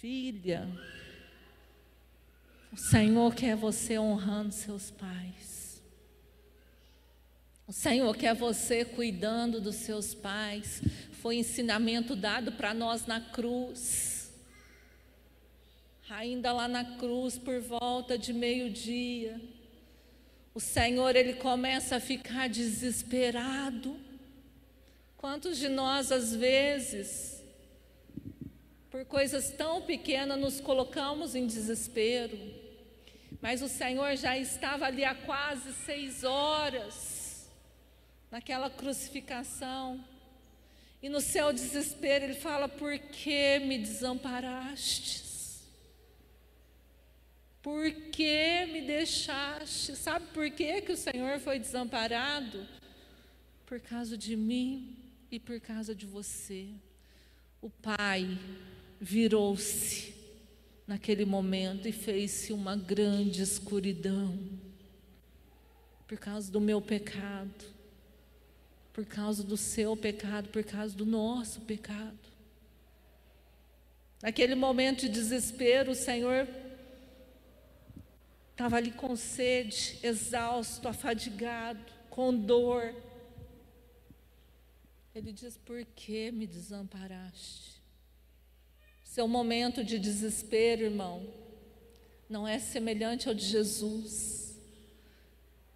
filha, 0.00 0.68
o 2.72 2.76
Senhor 2.76 3.34
quer 3.34 3.56
você 3.56 3.98
honrando 3.98 4.52
seus 4.52 4.90
pais. 4.90 5.82
O 7.66 7.72
Senhor 7.72 8.16
quer 8.16 8.34
você 8.34 8.84
cuidando 8.84 9.60
dos 9.60 9.76
seus 9.76 10.14
pais. 10.14 10.80
Foi 11.20 11.36
ensinamento 11.36 12.14
dado 12.14 12.52
para 12.52 12.72
nós 12.72 13.06
na 13.06 13.20
cruz. 13.20 14.32
Ainda 16.08 16.52
lá 16.52 16.68
na 16.68 16.96
cruz, 16.96 17.36
por 17.36 17.60
volta 17.60 18.16
de 18.16 18.32
meio-dia, 18.32 19.40
o 20.54 20.60
Senhor 20.60 21.16
ele 21.16 21.34
começa 21.34 21.96
a 21.96 22.00
ficar 22.00 22.48
desesperado. 22.48 23.96
Quantos 25.16 25.58
de 25.58 25.68
nós 25.68 26.12
às 26.12 26.36
vezes, 26.36 27.35
por 28.96 29.04
coisas 29.04 29.50
tão 29.50 29.82
pequenas, 29.82 30.38
nos 30.38 30.58
colocamos 30.58 31.34
em 31.34 31.46
desespero? 31.46 32.38
Mas 33.42 33.60
o 33.60 33.68
Senhor 33.68 34.16
já 34.16 34.38
estava 34.38 34.86
ali 34.86 35.04
há 35.04 35.14
quase 35.14 35.74
seis 35.84 36.24
horas, 36.24 37.46
naquela 38.30 38.70
crucificação. 38.70 40.02
E 41.02 41.10
no 41.10 41.20
seu 41.20 41.52
desespero 41.52 42.24
ele 42.24 42.36
fala: 42.36 42.70
Por 42.70 42.98
que 42.98 43.58
me 43.58 43.76
desamparastes? 43.76 45.62
Por 47.60 47.92
que 48.10 48.64
me 48.72 48.80
deixaste? 48.80 49.94
Sabe 49.94 50.24
por 50.32 50.48
que, 50.50 50.80
que 50.80 50.92
o 50.92 50.96
Senhor 50.96 51.38
foi 51.40 51.58
desamparado? 51.58 52.66
Por 53.66 53.78
causa 53.78 54.16
de 54.16 54.34
mim 54.36 54.96
e 55.30 55.38
por 55.38 55.60
causa 55.60 55.94
de 55.94 56.06
você. 56.06 56.68
O 57.60 57.68
Pai 57.68 58.38
virou-se 59.00 60.14
naquele 60.86 61.24
momento 61.24 61.88
e 61.88 61.92
fez-se 61.92 62.52
uma 62.52 62.76
grande 62.76 63.42
escuridão 63.42 64.38
por 66.06 66.18
causa 66.18 66.50
do 66.50 66.60
meu 66.60 66.80
pecado. 66.80 67.76
por 68.92 69.04
causa 69.04 69.44
do 69.44 69.58
seu 69.58 69.94
pecado, 69.94 70.48
por 70.48 70.64
causa 70.64 70.96
do 70.96 71.04
nosso 71.04 71.60
pecado. 71.60 72.18
Naquele 74.22 74.54
momento 74.54 75.02
de 75.02 75.10
desespero, 75.10 75.90
o 75.90 75.94
Senhor 75.94 76.48
estava 78.52 78.76
ali 78.76 78.90
com 78.90 79.14
sede, 79.14 79.98
exausto, 80.02 80.88
afadigado, 80.88 81.92
com 82.08 82.34
dor. 82.34 82.94
Ele 85.14 85.30
diz: 85.30 85.58
Por 85.58 85.84
que 85.94 86.32
me 86.32 86.46
desamparaste? 86.46 87.75
Seu 89.16 89.26
momento 89.26 89.82
de 89.82 89.98
desespero, 89.98 90.82
irmão, 90.82 91.22
não 92.28 92.46
é 92.46 92.58
semelhante 92.58 93.30
ao 93.30 93.34
de 93.34 93.46
Jesus. 93.46 94.58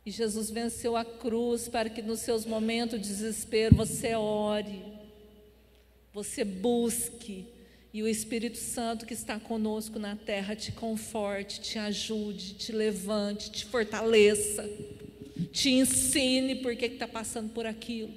E 0.04 0.10
Jesus 0.10 0.50
venceu 0.50 0.94
a 0.94 1.06
cruz 1.06 1.66
para 1.66 1.88
que 1.88 2.02
nos 2.02 2.20
seus 2.20 2.44
momentos 2.44 3.00
de 3.00 3.08
desespero 3.08 3.74
você 3.74 4.14
ore, 4.14 4.82
você 6.12 6.44
busque, 6.44 7.46
e 7.94 8.02
o 8.02 8.08
Espírito 8.08 8.58
Santo 8.58 9.06
que 9.06 9.14
está 9.14 9.40
conosco 9.40 9.98
na 9.98 10.16
terra 10.16 10.54
te 10.54 10.70
conforte, 10.72 11.62
te 11.62 11.78
ajude, 11.78 12.52
te 12.56 12.72
levante, 12.72 13.50
te 13.50 13.64
fortaleça, 13.64 14.68
te 15.50 15.70
ensine 15.70 16.56
por 16.56 16.76
que 16.76 16.84
está 16.84 17.08
passando 17.08 17.54
por 17.54 17.64
aquilo. 17.64 18.12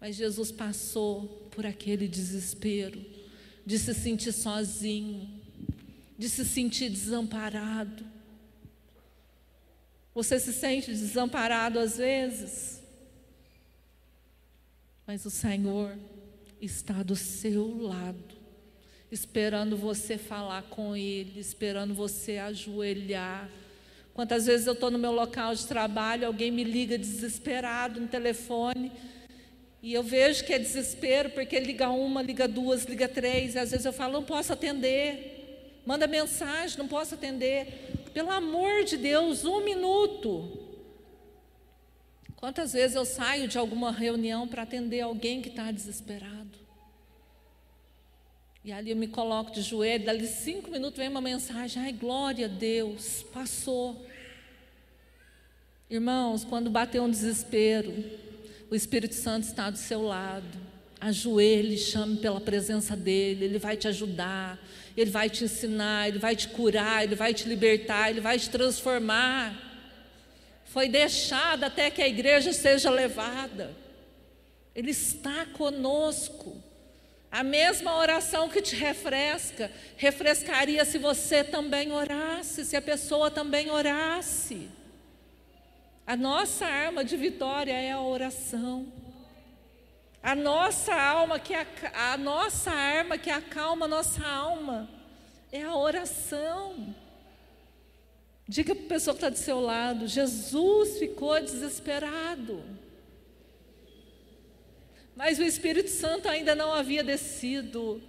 Mas 0.00 0.16
Jesus 0.16 0.50
passou 0.50 1.46
por 1.50 1.66
aquele 1.66 2.08
desespero 2.08 3.11
de 3.64 3.78
se 3.78 3.94
sentir 3.94 4.32
sozinho, 4.32 5.28
de 6.18 6.28
se 6.28 6.44
sentir 6.44 6.90
desamparado. 6.90 8.04
Você 10.14 10.38
se 10.38 10.52
sente 10.52 10.90
desamparado 10.90 11.78
às 11.78 11.96
vezes, 11.96 12.82
mas 15.06 15.24
o 15.24 15.30
Senhor 15.30 15.96
está 16.60 17.02
do 17.02 17.16
seu 17.16 17.82
lado, 17.82 18.36
esperando 19.10 19.76
você 19.76 20.18
falar 20.18 20.62
com 20.64 20.94
Ele, 20.94 21.40
esperando 21.40 21.94
você 21.94 22.38
ajoelhar. 22.38 23.48
Quantas 24.14 24.46
vezes 24.46 24.66
eu 24.66 24.74
estou 24.74 24.90
no 24.90 24.98
meu 24.98 25.12
local 25.12 25.54
de 25.54 25.66
trabalho, 25.66 26.26
alguém 26.26 26.50
me 26.50 26.62
liga 26.62 26.98
desesperado 26.98 28.00
no 28.00 28.06
telefone, 28.06 28.92
e 29.82 29.92
eu 29.92 30.02
vejo 30.02 30.44
que 30.44 30.52
é 30.52 30.58
desespero, 30.60 31.30
porque 31.30 31.58
liga 31.58 31.90
uma, 31.90 32.22
liga 32.22 32.46
duas, 32.46 32.84
liga 32.84 33.08
três, 33.08 33.56
e 33.56 33.58
às 33.58 33.72
vezes 33.72 33.84
eu 33.84 33.92
falo, 33.92 34.12
não 34.12 34.22
posso 34.22 34.52
atender. 34.52 35.80
Manda 35.84 36.06
mensagem, 36.06 36.78
não 36.78 36.86
posso 36.86 37.16
atender. 37.16 37.90
Pelo 38.14 38.30
amor 38.30 38.84
de 38.84 38.96
Deus, 38.96 39.44
um 39.44 39.64
minuto. 39.64 40.56
Quantas 42.36 42.72
vezes 42.72 42.94
eu 42.94 43.04
saio 43.04 43.48
de 43.48 43.58
alguma 43.58 43.90
reunião 43.90 44.46
para 44.46 44.62
atender 44.62 45.00
alguém 45.00 45.42
que 45.42 45.48
está 45.48 45.72
desesperado? 45.72 46.62
E 48.64 48.70
ali 48.70 48.90
eu 48.90 48.96
me 48.96 49.08
coloco 49.08 49.50
de 49.50 49.62
joelho, 49.62 50.04
dali 50.04 50.28
cinco 50.28 50.70
minutos 50.70 50.96
vem 50.96 51.08
uma 51.08 51.20
mensagem, 51.20 51.82
ai 51.82 51.92
glória 51.92 52.46
a 52.46 52.48
Deus, 52.48 53.24
passou. 53.32 54.06
Irmãos, 55.90 56.44
quando 56.44 56.70
bateu 56.70 57.02
um 57.02 57.10
desespero, 57.10 57.92
o 58.72 58.74
Espírito 58.74 59.14
Santo 59.14 59.44
está 59.44 59.70
do 59.70 59.78
seu 59.78 60.02
lado. 60.02 60.58
Ajoelhe, 61.00 61.78
chame 61.78 62.16
pela 62.16 62.40
presença 62.40 62.96
dele, 62.96 63.44
ele 63.44 63.58
vai 63.58 63.76
te 63.76 63.86
ajudar, 63.86 64.58
ele 64.96 65.10
vai 65.10 65.28
te 65.30 65.44
ensinar, 65.44 66.08
ele 66.08 66.18
vai 66.18 66.34
te 66.34 66.48
curar, 66.48 67.04
ele 67.04 67.14
vai 67.14 67.32
te 67.32 67.48
libertar, 67.48 68.10
ele 68.10 68.20
vai 68.20 68.38
te 68.38 68.50
transformar 68.50 69.70
foi 70.72 70.88
deixada 70.88 71.66
até 71.66 71.90
que 71.90 72.00
a 72.00 72.08
igreja 72.08 72.50
seja 72.50 72.90
levada. 72.90 73.76
Ele 74.74 74.90
está 74.90 75.44
conosco. 75.44 76.56
A 77.30 77.42
mesma 77.42 77.94
oração 77.98 78.48
que 78.48 78.62
te 78.62 78.74
refresca, 78.74 79.70
refrescaria 79.98 80.82
se 80.86 80.96
você 80.96 81.44
também 81.44 81.92
orasse, 81.92 82.64
se 82.64 82.74
a 82.74 82.80
pessoa 82.80 83.30
também 83.30 83.70
orasse. 83.70 84.66
A 86.06 86.16
nossa 86.16 86.66
arma 86.66 87.04
de 87.04 87.16
vitória 87.16 87.72
é 87.72 87.92
a 87.92 88.00
oração. 88.00 88.92
A 90.22 90.34
nossa 90.34 90.94
alma 90.94 91.38
que 91.38 91.54
a, 91.54 91.66
a 92.12 92.16
nossa 92.16 92.70
arma 92.70 93.18
que 93.18 93.30
acalma 93.30 93.86
a 93.86 93.88
nossa 93.88 94.24
alma 94.24 94.88
é 95.50 95.62
a 95.62 95.74
oração. 95.74 96.94
Diga 98.46 98.74
para 98.74 98.84
a 98.84 98.88
pessoa 98.88 99.14
que 99.14 99.18
está 99.18 99.30
do 99.30 99.38
seu 99.38 99.60
lado: 99.60 100.06
Jesus 100.06 100.98
ficou 100.98 101.40
desesperado. 101.40 102.62
Mas 105.14 105.38
o 105.38 105.42
Espírito 105.42 105.90
Santo 105.90 106.28
ainda 106.28 106.54
não 106.54 106.72
havia 106.72 107.04
descido. 107.04 108.02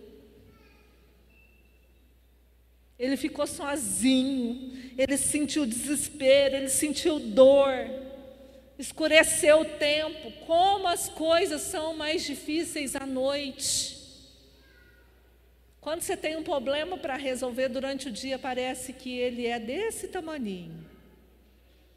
Ele 3.03 3.17
ficou 3.17 3.45
sozinho, 3.45 4.71
ele 4.97 5.17
sentiu 5.17 5.65
desespero, 5.65 6.55
ele 6.55 6.69
sentiu 6.69 7.19
dor, 7.19 7.73
escureceu 8.79 9.59
o 9.59 9.65
tempo. 9.65 10.31
Como 10.45 10.87
as 10.87 11.09
coisas 11.09 11.63
são 11.63 11.93
mais 11.97 12.23
difíceis 12.23 12.95
à 12.95 13.05
noite. 13.05 13.97
Quando 15.81 15.99
você 15.99 16.15
tem 16.15 16.37
um 16.37 16.43
problema 16.43 16.97
para 16.97 17.17
resolver 17.17 17.67
durante 17.67 18.07
o 18.07 18.11
dia, 18.11 18.39
parece 18.39 18.93
que 18.93 19.09
ele 19.17 19.47
é 19.47 19.59
desse 19.59 20.07
tamaninho. 20.07 20.85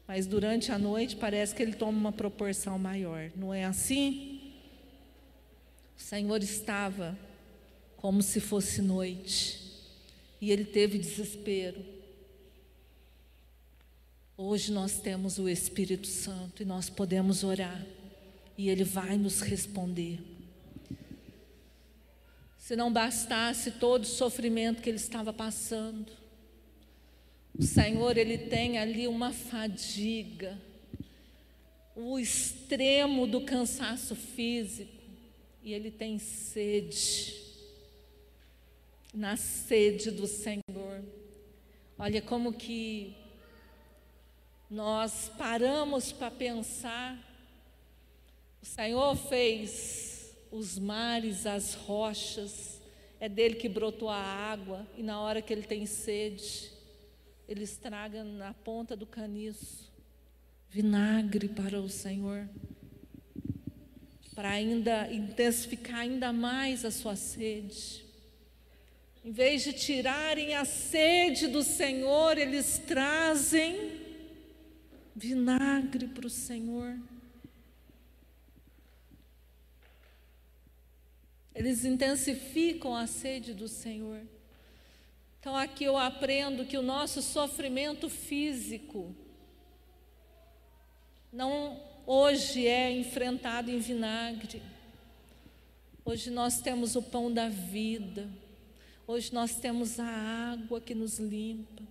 Mas 0.05 0.27
durante 0.27 0.73
a 0.73 0.77
noite 0.77 1.15
parece 1.15 1.55
que 1.55 1.63
ele 1.63 1.73
toma 1.73 1.97
uma 1.97 2.11
proporção 2.11 2.77
maior. 2.77 3.31
Não 3.33 3.53
é 3.53 3.63
assim? 3.63 4.41
O 5.97 6.01
Senhor 6.01 6.43
estava 6.43 7.17
como 7.95 8.21
se 8.21 8.41
fosse 8.41 8.81
noite. 8.81 9.66
E 10.39 10.51
ele 10.51 10.65
teve 10.65 10.97
desespero. 10.97 11.83
Hoje 14.35 14.71
nós 14.71 14.99
temos 14.99 15.39
o 15.39 15.49
Espírito 15.49 16.07
Santo 16.07 16.61
e 16.61 16.65
nós 16.65 16.89
podemos 16.89 17.43
orar. 17.43 17.85
E 18.57 18.69
ele 18.69 18.83
vai 18.83 19.17
nos 19.17 19.41
responder. 19.41 20.19
Se 22.57 22.75
não 22.75 22.91
bastasse 22.91 23.71
todo 23.71 24.03
o 24.03 24.07
sofrimento 24.07 24.81
que 24.81 24.89
ele 24.89 24.97
estava 24.97 25.31
passando, 25.31 26.11
o 27.57 27.63
Senhor, 27.63 28.17
ele 28.17 28.37
tem 28.37 28.77
ali 28.77 29.07
uma 29.07 29.31
fadiga, 29.31 30.55
o 31.95 32.19
extremo 32.19 33.25
do 33.25 33.41
cansaço 33.41 34.15
físico, 34.15 34.91
e 35.63 35.73
ele 35.73 35.89
tem 35.89 36.19
sede, 36.19 37.33
na 39.17 39.35
sede 39.35 40.11
do 40.11 40.27
Senhor. 40.27 41.03
Olha 41.97 42.21
como 42.21 42.53
que 42.53 43.17
nós 44.69 45.31
paramos 45.35 46.11
para 46.11 46.29
pensar, 46.29 47.17
o 48.61 48.65
Senhor 48.65 49.15
fez 49.15 50.37
os 50.51 50.77
mares, 50.77 51.47
as 51.47 51.73
rochas, 51.73 52.79
é 53.19 53.27
dele 53.27 53.55
que 53.55 53.67
brotou 53.67 54.07
a 54.07 54.17
água, 54.21 54.85
e 54.95 55.01
na 55.01 55.19
hora 55.19 55.41
que 55.41 55.51
ele 55.51 55.63
tem 55.63 55.87
sede, 55.87 56.71
ele 57.49 57.63
estraga 57.63 58.23
na 58.23 58.53
ponta 58.53 58.95
do 58.95 59.07
caniço 59.07 59.91
vinagre 60.69 61.47
para 61.47 61.81
o 61.81 61.89
Senhor, 61.89 62.47
para 64.35 64.51
ainda 64.51 65.11
intensificar 65.11 66.01
ainda 66.01 66.31
mais 66.31 66.85
a 66.85 66.91
sua 66.91 67.15
sede. 67.15 68.06
Em 69.27 69.31
vez 69.33 69.61
de 69.61 69.73
tirarem 69.73 70.55
a 70.55 70.63
sede 70.63 71.47
do 71.47 71.61
Senhor, 71.61 72.37
eles 72.37 72.79
trazem 72.87 73.99
vinagre 75.13 76.07
para 76.07 76.25
o 76.25 76.29
Senhor. 76.29 76.97
eles 81.57 81.83
intensificam 81.83 82.95
a 82.95 83.07
sede 83.07 83.51
do 83.51 83.67
Senhor. 83.67 84.21
Então 85.39 85.55
aqui 85.55 85.83
eu 85.83 85.97
aprendo 85.97 86.65
que 86.65 86.77
o 86.77 86.83
nosso 86.83 87.19
sofrimento 87.19 88.11
físico 88.11 89.15
não 91.33 91.81
hoje 92.05 92.67
é 92.67 92.91
enfrentado 92.91 93.71
em 93.71 93.79
vinagre. 93.79 94.61
Hoje 96.05 96.29
nós 96.29 96.61
temos 96.61 96.95
o 96.95 97.01
pão 97.01 97.33
da 97.33 97.49
vida. 97.49 98.29
Hoje 99.09 99.33
nós 99.33 99.55
temos 99.55 100.01
a 100.01 100.05
água 100.51 100.81
que 100.81 100.93
nos 100.93 101.17
limpa. 101.17 101.81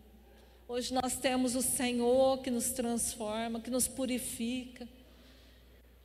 Hoje 0.68 0.92
nós 0.92 1.16
temos 1.16 1.56
o 1.56 1.62
Senhor 1.62 2.42
que 2.42 2.50
nos 2.50 2.72
transforma, 2.72 3.58
que 3.58 3.70
nos 3.70 3.88
purifica. 3.88 4.86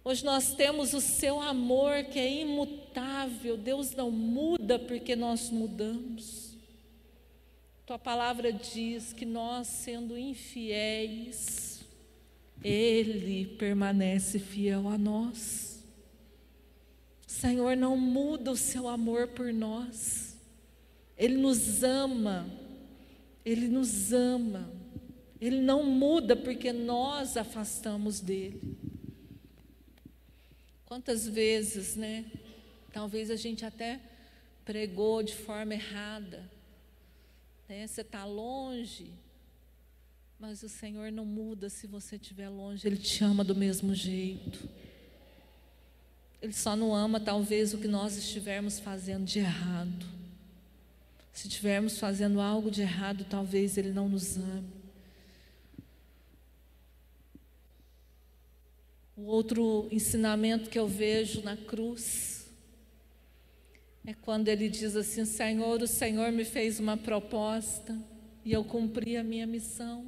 Hoje 0.06 0.24
nós 0.24 0.54
temos 0.56 0.94
o 0.94 1.02
seu 1.02 1.42
amor 1.42 2.06
que 2.06 2.18
é 2.18 2.42
imutável. 2.42 3.58
Deus 3.58 3.92
não 3.92 4.10
muda 4.10 4.80
porque 4.80 5.14
nós 5.14 5.50
mudamos. 5.50 6.56
Tua 7.86 8.00
palavra 8.00 8.54
diz 8.54 9.12
que 9.12 9.26
nós, 9.26 9.68
sendo 9.68 10.18
infiéis, 10.18 11.82
Ele 12.64 13.48
permanece 13.58 14.40
fiel 14.40 14.88
a 14.88 14.98
nós. 14.98 15.84
O 17.28 17.32
Senhor 17.32 17.76
não 17.76 17.98
muda 17.98 18.50
o 18.52 18.56
seu 18.56 18.88
amor 18.88 19.28
por 19.28 19.52
nós. 19.52 20.21
Ele 21.18 21.38
nos 21.38 21.84
ama. 21.84 22.50
Ele 23.46 23.68
nos 23.68 24.14
ama. 24.14 24.72
Ele 25.40 25.60
não 25.60 25.84
muda 25.84 26.36
porque 26.36 26.72
nós 26.72 27.36
afastamos 27.36 28.20
dele. 28.20 28.78
Quantas 30.86 31.28
vezes, 31.28 31.96
né? 31.96 32.26
Talvez 32.94 33.32
a 33.32 33.36
gente 33.36 33.66
até 33.66 34.00
pregou 34.66 35.24
de 35.24 35.34
forma 35.34 35.74
errada. 35.74 36.50
Né? 37.68 37.88
Você 37.88 38.02
está 38.02 38.26
longe, 38.26 39.12
mas 40.40 40.62
o 40.62 40.70
Senhor 40.70 41.12
não 41.12 41.26
muda 41.26 41.70
se 41.70 41.88
você 41.88 42.18
estiver 42.18 42.50
longe, 42.50 42.86
Ele 42.86 42.98
te 42.98 43.24
ama 43.24 43.44
do 43.44 43.56
mesmo 43.56 43.96
jeito. 43.96 44.68
Ele 46.42 46.54
só 46.54 46.76
não 46.76 46.94
ama, 46.94 47.20
talvez, 47.20 47.74
o 47.74 47.78
que 47.78 47.88
nós 47.88 48.18
estivermos 48.18 48.80
fazendo 48.80 49.26
de 49.26 49.40
errado. 49.40 50.06
Se 51.32 51.48
estivermos 51.48 51.98
fazendo 51.98 52.42
algo 52.42 52.70
de 52.70 52.82
errado, 52.82 53.26
talvez 53.30 53.78
Ele 53.78 53.92
não 53.92 54.10
nos 54.10 54.38
ame. 54.38 54.82
O 59.16 59.26
outro 59.26 59.88
ensinamento 59.92 60.70
que 60.70 60.80
eu 60.80 60.88
vejo 60.88 61.44
na 61.44 61.56
cruz 61.56 62.50
é 64.06 64.16
quando 64.16 64.48
ele 64.48 64.68
diz 64.68 64.96
assim: 64.96 65.26
Senhor, 65.26 65.80
o 65.82 65.88
Senhor 65.88 66.32
me 66.32 66.44
fez 66.44 66.80
uma 66.80 66.98
proposta 66.98 67.96
e 68.44 68.52
eu 68.52 68.64
cumpri 68.64 69.16
a 69.16 69.24
minha 69.24 69.46
missão. 69.46 70.06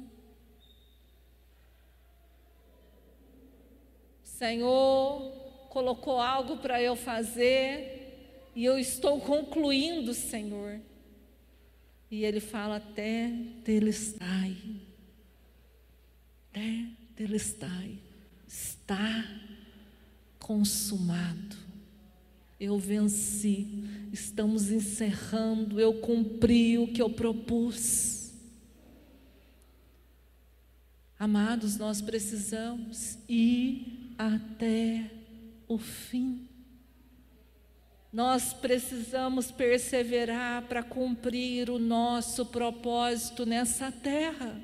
Senhor 4.24 5.30
colocou 5.68 6.20
algo 6.20 6.56
para 6.56 6.82
eu 6.82 6.96
fazer 6.96 8.50
e 8.54 8.64
eu 8.64 8.76
estou 8.78 9.20
concluindo, 9.20 10.12
Senhor. 10.12 10.80
E 12.10 12.24
ele 12.24 12.40
fala 12.40 12.76
até 12.76 13.32
telestai. 13.64 14.56
Até 16.50 16.86
telestai. 17.16 17.98
Está 18.46 19.24
consumado. 20.38 21.56
Eu 22.60 22.78
venci. 22.78 23.84
Estamos 24.12 24.70
encerrando. 24.70 25.80
Eu 25.80 25.94
cumpri 25.94 26.78
o 26.78 26.92
que 26.92 27.02
eu 27.02 27.10
propus. 27.10 28.32
Amados, 31.18 31.76
nós 31.78 32.02
precisamos 32.02 33.18
ir 33.28 34.14
até 34.18 35.10
o 35.66 35.78
fim. 35.78 36.48
Nós 38.14 38.52
precisamos 38.52 39.50
perseverar 39.50 40.62
para 40.62 40.84
cumprir 40.84 41.68
o 41.68 41.80
nosso 41.80 42.46
propósito 42.46 43.44
nessa 43.44 43.90
terra. 43.90 44.56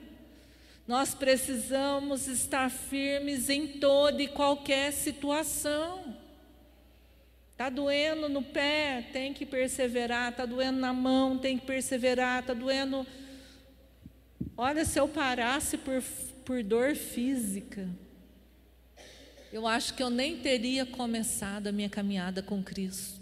Nós 0.87 1.17
precisamos 1.17 2.29
estar 2.29 2.71
firmes 2.71 3.49
em 3.49 3.67
toda 3.67 4.23
e 4.23 4.29
qualquer 4.29 4.93
situação. 4.93 6.17
Está 7.51 7.69
doendo 7.69 8.29
no 8.29 8.41
pé, 8.41 9.09
tem 9.13 9.35
que 9.35 9.45
perseverar. 9.45 10.31
Está 10.31 10.47
doendo 10.47 10.79
na 10.79 10.93
mão, 10.93 11.37
tem 11.37 11.59
que 11.59 11.67
perseverar. 11.67 12.43
Está 12.43 12.55
doendo. 12.55 13.05
Olha, 14.57 14.85
se 14.85 15.01
eu 15.01 15.09
parasse 15.09 15.77
por, 15.77 16.01
por 16.45 16.63
dor 16.63 16.95
física, 16.95 17.89
eu 19.53 19.67
acho 19.67 19.95
que 19.95 20.05
eu 20.05 20.09
nem 20.09 20.39
teria 20.39 20.87
começado 20.87 21.67
a 21.67 21.73
minha 21.73 21.91
caminhada 21.91 22.45
com 22.45 22.63
Cristo. 22.63 23.20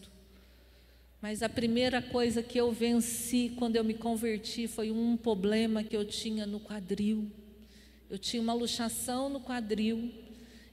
Mas 1.20 1.42
a 1.42 1.48
primeira 1.48 2.00
coisa 2.00 2.42
que 2.42 2.58
eu 2.58 2.70
venci 2.70 3.52
quando 3.58 3.74
eu 3.74 3.82
me 3.82 3.94
converti 3.94 4.68
foi 4.68 4.90
um 4.90 5.16
problema 5.16 5.82
que 5.82 5.96
eu 5.96 6.04
tinha 6.04 6.46
no 6.46 6.60
quadril. 6.60 7.28
Eu 8.08 8.18
tinha 8.18 8.40
uma 8.40 8.54
luxação 8.54 9.28
no 9.28 9.40
quadril 9.40 10.12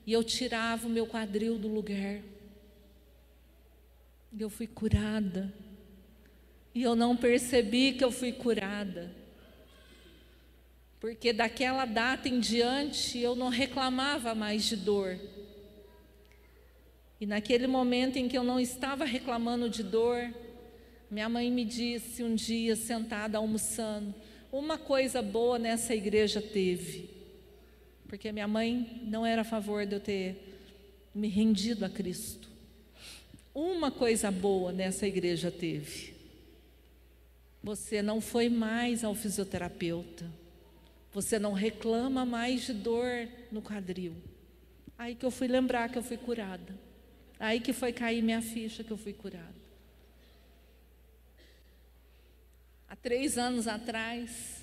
e 0.05 0.13
eu 0.13 0.23
tirava 0.23 0.87
o 0.87 0.89
meu 0.89 1.07
quadril 1.07 1.57
do 1.57 1.67
lugar. 1.67 2.21
E 4.31 4.41
eu 4.41 4.49
fui 4.49 4.67
curada. 4.67 5.51
E 6.75 6.83
eu 6.83 6.95
não 6.95 7.17
percebi 7.17 7.93
que 7.93 8.03
eu 8.03 8.11
fui 8.11 8.31
curada. 8.31 9.11
Porque 10.99 11.33
daquela 11.33 11.85
data 11.85 12.29
em 12.29 12.39
diante 12.39 13.17
eu 13.19 13.35
não 13.35 13.49
reclamava 13.49 14.35
mais 14.35 14.65
de 14.65 14.75
dor. 14.75 15.19
E 17.25 17.27
naquele 17.27 17.65
momento 17.65 18.17
em 18.17 18.27
que 18.27 18.37
eu 18.37 18.43
não 18.43 18.59
estava 18.59 19.03
reclamando 19.03 19.67
de 19.67 19.81
dor, 19.81 20.31
minha 21.09 21.27
mãe 21.27 21.49
me 21.49 21.65
disse 21.65 22.21
um 22.21 22.35
dia, 22.35 22.75
sentada 22.75 23.39
almoçando, 23.39 24.13
uma 24.51 24.77
coisa 24.77 25.23
boa 25.23 25.57
nessa 25.57 25.95
igreja 25.95 26.39
teve. 26.39 27.09
Porque 28.07 28.31
minha 28.31 28.47
mãe 28.47 29.01
não 29.07 29.25
era 29.25 29.41
a 29.41 29.43
favor 29.43 29.87
de 29.87 29.95
eu 29.95 29.99
ter 29.99 30.55
me 31.15 31.27
rendido 31.27 31.83
a 31.83 31.89
Cristo. 31.89 32.47
Uma 33.55 33.89
coisa 33.89 34.29
boa 34.29 34.71
nessa 34.71 35.07
igreja 35.07 35.49
teve. 35.49 36.13
Você 37.63 38.03
não 38.03 38.21
foi 38.21 38.49
mais 38.49 39.03
ao 39.03 39.15
fisioterapeuta. 39.15 40.29
Você 41.11 41.39
não 41.39 41.53
reclama 41.53 42.23
mais 42.23 42.67
de 42.67 42.73
dor 42.73 43.27
no 43.51 43.63
quadril. 43.63 44.13
Aí 44.95 45.15
que 45.15 45.25
eu 45.25 45.31
fui 45.31 45.47
lembrar 45.47 45.89
que 45.89 45.97
eu 45.97 46.03
fui 46.03 46.17
curada. 46.17 46.84
Aí 47.39 47.59
que 47.59 47.73
foi 47.73 47.91
cair 47.91 48.21
minha 48.21 48.41
ficha 48.41 48.83
que 48.83 48.91
eu 48.91 48.97
fui 48.97 49.13
curada. 49.13 49.55
Há 52.87 52.95
três 52.95 53.37
anos 53.37 53.67
atrás, 53.67 54.61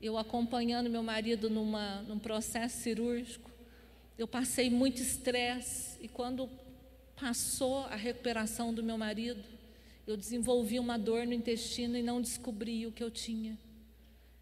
eu 0.00 0.16
acompanhando 0.16 0.88
meu 0.88 1.02
marido 1.02 1.50
numa, 1.50 2.02
num 2.02 2.18
processo 2.18 2.78
cirúrgico, 2.78 3.50
eu 4.16 4.26
passei 4.26 4.70
muito 4.70 5.02
estresse 5.02 5.98
e 6.00 6.08
quando 6.08 6.48
passou 7.20 7.80
a 7.86 7.96
recuperação 7.96 8.72
do 8.72 8.82
meu 8.82 8.96
marido, 8.96 9.42
eu 10.06 10.16
desenvolvi 10.16 10.78
uma 10.78 10.98
dor 10.98 11.26
no 11.26 11.34
intestino 11.34 11.96
e 11.96 12.02
não 12.02 12.20
descobri 12.20 12.86
o 12.86 12.92
que 12.92 13.02
eu 13.02 13.10
tinha. 13.10 13.58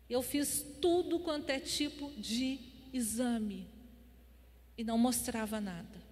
Eu 0.09 0.23
fiz 0.23 0.65
tudo 0.81 1.19
quanto 1.19 1.51
é 1.51 1.59
tipo 1.59 2.13
de 2.13 2.61
exame 2.93 3.67
e 4.79 4.85
não 4.85 4.97
mostrava 4.97 5.61
nada. 5.61 6.06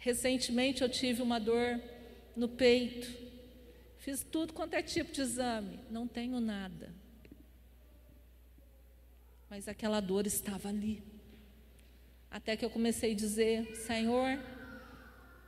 Recentemente 0.00 0.80
eu 0.82 0.88
tive 0.88 1.20
uma 1.20 1.38
dor 1.38 1.78
no 2.34 2.48
peito. 2.48 3.06
Fiz 3.98 4.24
tudo 4.24 4.54
quanto 4.54 4.72
é 4.72 4.82
tipo 4.82 5.12
de 5.12 5.20
exame, 5.20 5.78
não 5.90 6.08
tenho 6.08 6.40
nada. 6.40 6.92
Mas 9.50 9.68
aquela 9.68 10.00
dor 10.00 10.26
estava 10.26 10.70
ali. 10.70 11.02
Até 12.30 12.56
que 12.56 12.64
eu 12.64 12.70
comecei 12.70 13.12
a 13.12 13.14
dizer: 13.14 13.76
Senhor, 13.76 14.40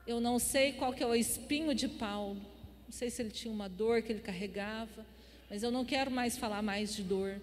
eu 0.06 0.20
não 0.20 0.38
sei 0.38 0.74
qual 0.74 0.92
que 0.92 1.02
é 1.02 1.06
o 1.06 1.14
espinho 1.14 1.74
de 1.74 1.88
Paulo. 1.88 2.36
Não 2.84 2.92
sei 2.92 3.08
se 3.08 3.22
ele 3.22 3.30
tinha 3.30 3.52
uma 3.52 3.70
dor 3.70 4.02
que 4.02 4.12
ele 4.12 4.20
carregava, 4.20 5.06
mas 5.48 5.62
eu 5.62 5.70
não 5.70 5.82
quero 5.82 6.10
mais 6.10 6.36
falar 6.36 6.60
mais 6.60 6.94
de 6.94 7.02
dor. 7.02 7.40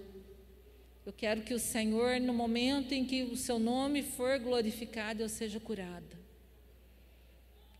Eu 1.08 1.14
quero 1.14 1.42
que 1.42 1.56
o 1.56 1.60
Senhor, 1.60 2.20
no 2.20 2.36
momento 2.36 2.92
em 2.94 3.04
que 3.04 3.24
o 3.24 3.36
seu 3.36 3.58
nome 3.58 4.04
for 4.04 4.38
glorificado, 4.38 5.24
eu 5.24 5.30
seja 5.30 5.60
curada. 5.60 6.19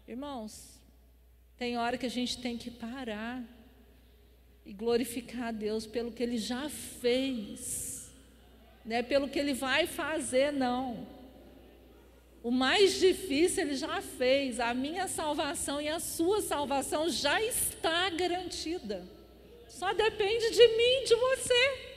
Irmãos, 0.10 0.82
tem 1.56 1.78
hora 1.78 1.96
que 1.96 2.08
a 2.08 2.10
gente 2.10 2.42
tem 2.42 2.58
que 2.58 2.72
parar 2.72 3.44
e 4.66 4.74
glorificar 4.74 5.50
a 5.50 5.52
Deus 5.52 5.86
pelo 5.86 6.12
que 6.12 6.24
Ele 6.24 6.40
já 6.40 6.68
fez, 6.68 8.10
não 8.84 8.96
é 8.96 9.04
pelo 9.04 9.30
que 9.30 9.38
Ele 9.38 9.54
vai 9.54 9.86
fazer, 9.86 10.52
não. 10.52 11.08
O 12.42 12.50
mais 12.50 13.00
difícil 13.00 13.62
Ele 13.62 13.76
já 13.76 14.02
fez, 14.02 14.60
a 14.60 14.74
minha 14.74 15.08
salvação 15.08 15.80
e 15.80 15.88
a 15.88 16.00
sua 16.00 16.42
salvação 16.42 17.08
já 17.08 17.40
está 17.44 18.10
garantida, 18.10 19.08
só 19.68 19.94
depende 19.94 20.50
de 20.50 20.68
mim, 20.70 21.04
de 21.06 21.14
você. 21.14 21.89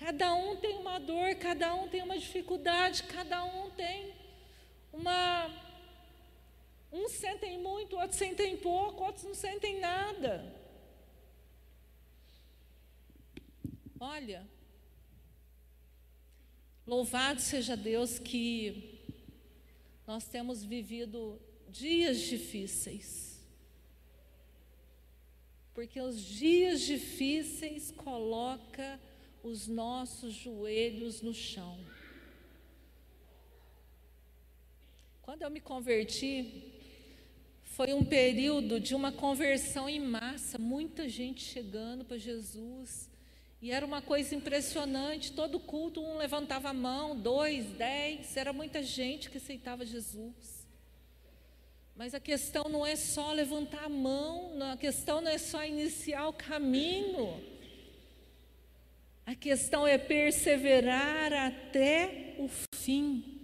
Cada 0.00 0.34
um 0.34 0.56
tem 0.56 0.78
uma 0.78 0.98
dor, 0.98 1.34
cada 1.34 1.74
um 1.74 1.86
tem 1.86 2.02
uma 2.02 2.18
dificuldade, 2.18 3.02
cada 3.02 3.44
um 3.44 3.68
tem 3.72 4.14
uma. 4.90 5.54
Uns 6.90 7.12
sentem 7.12 7.58
muito, 7.58 7.96
outros 7.96 8.18
sentem 8.18 8.56
pouco, 8.56 9.04
outros 9.04 9.24
não 9.26 9.34
sentem 9.34 9.78
nada. 9.78 10.56
Olha, 14.00 14.48
louvado 16.86 17.42
seja 17.42 17.76
Deus 17.76 18.18
que 18.18 19.04
nós 20.06 20.24
temos 20.24 20.64
vivido 20.64 21.38
dias 21.68 22.20
difíceis. 22.20 23.38
Porque 25.74 26.00
os 26.00 26.18
dias 26.18 26.80
difíceis 26.80 27.90
coloca 27.90 28.98
os 29.42 29.66
nossos 29.66 30.34
joelhos 30.34 31.22
no 31.22 31.32
chão. 31.32 31.78
Quando 35.22 35.42
eu 35.42 35.50
me 35.50 35.60
converti, 35.60 36.72
foi 37.62 37.92
um 37.94 38.04
período 38.04 38.80
de 38.80 38.94
uma 38.94 39.12
conversão 39.12 39.88
em 39.88 40.00
massa, 40.00 40.58
muita 40.58 41.08
gente 41.08 41.42
chegando 41.42 42.04
para 42.04 42.18
Jesus. 42.18 43.08
E 43.62 43.70
era 43.70 43.84
uma 43.84 44.02
coisa 44.02 44.34
impressionante, 44.34 45.32
todo 45.32 45.60
culto 45.60 46.02
um 46.02 46.16
levantava 46.16 46.70
a 46.70 46.74
mão, 46.74 47.14
dois, 47.14 47.66
dez, 47.72 48.36
era 48.36 48.52
muita 48.52 48.82
gente 48.82 49.30
que 49.30 49.36
aceitava 49.36 49.84
Jesus. 49.84 50.66
Mas 51.94 52.14
a 52.14 52.20
questão 52.20 52.64
não 52.70 52.86
é 52.86 52.96
só 52.96 53.32
levantar 53.32 53.84
a 53.84 53.88
mão, 53.88 54.52
a 54.72 54.76
questão 54.76 55.20
não 55.20 55.30
é 55.30 55.36
só 55.36 55.64
iniciar 55.64 56.26
o 56.28 56.32
caminho. 56.32 57.59
A 59.26 59.34
questão 59.34 59.86
é 59.86 59.96
perseverar 59.96 61.32
até 61.32 62.34
o 62.38 62.48
fim. 62.74 63.40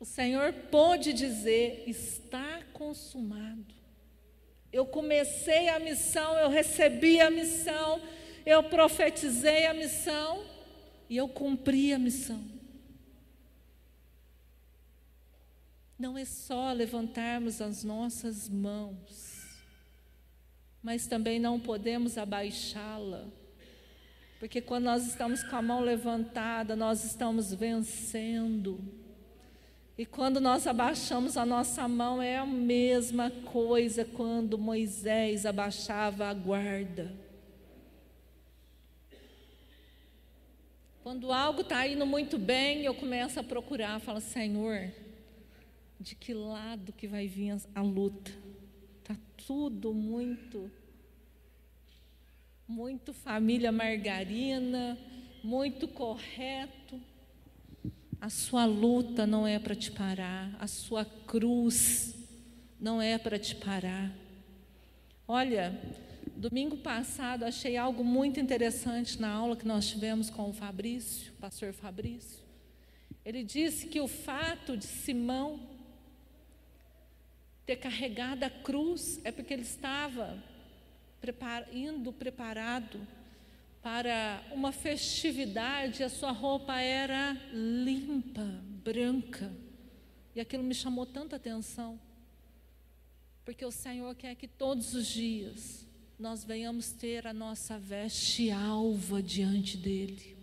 O 0.00 0.04
Senhor 0.04 0.52
pôde 0.70 1.12
dizer: 1.12 1.84
está 1.86 2.62
consumado. 2.72 3.74
Eu 4.72 4.86
comecei 4.86 5.68
a 5.68 5.78
missão, 5.78 6.36
eu 6.38 6.48
recebi 6.48 7.20
a 7.20 7.30
missão, 7.30 8.00
eu 8.46 8.62
profetizei 8.64 9.66
a 9.66 9.74
missão 9.74 10.44
e 11.10 11.16
eu 11.16 11.28
cumpri 11.28 11.92
a 11.92 11.98
missão. 11.98 12.42
Não 15.98 16.18
é 16.18 16.24
só 16.24 16.72
levantarmos 16.72 17.60
as 17.60 17.84
nossas 17.84 18.48
mãos, 18.48 19.62
mas 20.82 21.06
também 21.06 21.38
não 21.38 21.60
podemos 21.60 22.18
abaixá-la, 22.18 23.28
porque 24.42 24.60
quando 24.60 24.86
nós 24.86 25.06
estamos 25.06 25.44
com 25.44 25.54
a 25.54 25.62
mão 25.62 25.80
levantada, 25.82 26.74
nós 26.74 27.04
estamos 27.04 27.54
vencendo. 27.54 28.80
E 29.96 30.04
quando 30.04 30.40
nós 30.40 30.66
abaixamos 30.66 31.36
a 31.36 31.46
nossa 31.46 31.86
mão, 31.86 32.20
é 32.20 32.38
a 32.38 32.44
mesma 32.44 33.30
coisa 33.30 34.04
quando 34.04 34.58
Moisés 34.58 35.46
abaixava 35.46 36.26
a 36.26 36.34
guarda. 36.34 37.14
Quando 41.04 41.30
algo 41.32 41.60
está 41.60 41.86
indo 41.86 42.04
muito 42.04 42.36
bem, 42.36 42.84
eu 42.84 42.96
começo 42.96 43.38
a 43.38 43.44
procurar, 43.44 44.00
falo, 44.00 44.20
Senhor, 44.20 44.90
de 46.00 46.16
que 46.16 46.34
lado 46.34 46.92
que 46.92 47.06
vai 47.06 47.28
vir 47.28 47.54
a, 47.76 47.80
luta? 47.80 48.32
Está 48.98 49.16
tudo 49.46 49.94
muito, 49.94 50.68
muito 52.66 53.12
família 53.12 53.72
margarina, 53.72 54.98
muito 55.42 55.88
correto. 55.88 57.00
A 58.20 58.30
sua 58.30 58.64
luta 58.64 59.26
não 59.26 59.46
é 59.46 59.58
para 59.58 59.74
te 59.74 59.90
parar, 59.90 60.56
a 60.60 60.66
sua 60.66 61.04
cruz 61.04 62.14
não 62.80 63.02
é 63.02 63.18
para 63.18 63.38
te 63.38 63.56
parar. 63.56 64.12
Olha, 65.26 65.78
domingo 66.36 66.76
passado 66.76 67.44
achei 67.44 67.76
algo 67.76 68.04
muito 68.04 68.38
interessante 68.38 69.20
na 69.20 69.30
aula 69.30 69.56
que 69.56 69.66
nós 69.66 69.88
tivemos 69.88 70.30
com 70.30 70.50
o 70.50 70.52
Fabrício, 70.52 71.32
o 71.32 71.36
pastor 71.36 71.72
Fabrício. 71.72 72.42
Ele 73.24 73.44
disse 73.44 73.86
que 73.86 74.00
o 74.00 74.08
fato 74.08 74.76
de 74.76 74.84
Simão 74.84 75.60
ter 77.64 77.76
carregado 77.76 78.44
a 78.44 78.50
cruz 78.50 79.20
é 79.24 79.30
porque 79.30 79.52
ele 79.52 79.62
estava 79.62 80.42
indo 81.72 82.12
preparado 82.12 83.06
para 83.82 84.42
uma 84.52 84.70
festividade, 84.70 86.04
a 86.04 86.08
sua 86.08 86.30
roupa 86.30 86.80
era 86.80 87.32
limpa, 87.52 88.44
branca. 88.84 89.52
E 90.34 90.40
aquilo 90.40 90.62
me 90.62 90.74
chamou 90.74 91.04
tanta 91.04 91.36
atenção. 91.36 92.00
Porque 93.44 93.64
o 93.64 93.72
Senhor 93.72 94.14
quer 94.14 94.36
que 94.36 94.46
todos 94.46 94.94
os 94.94 95.06
dias 95.06 95.84
nós 96.18 96.44
venhamos 96.44 96.92
ter 96.92 97.26
a 97.26 97.32
nossa 97.32 97.76
veste 97.76 98.50
alva 98.52 99.20
diante 99.20 99.76
dEle. 99.76 100.36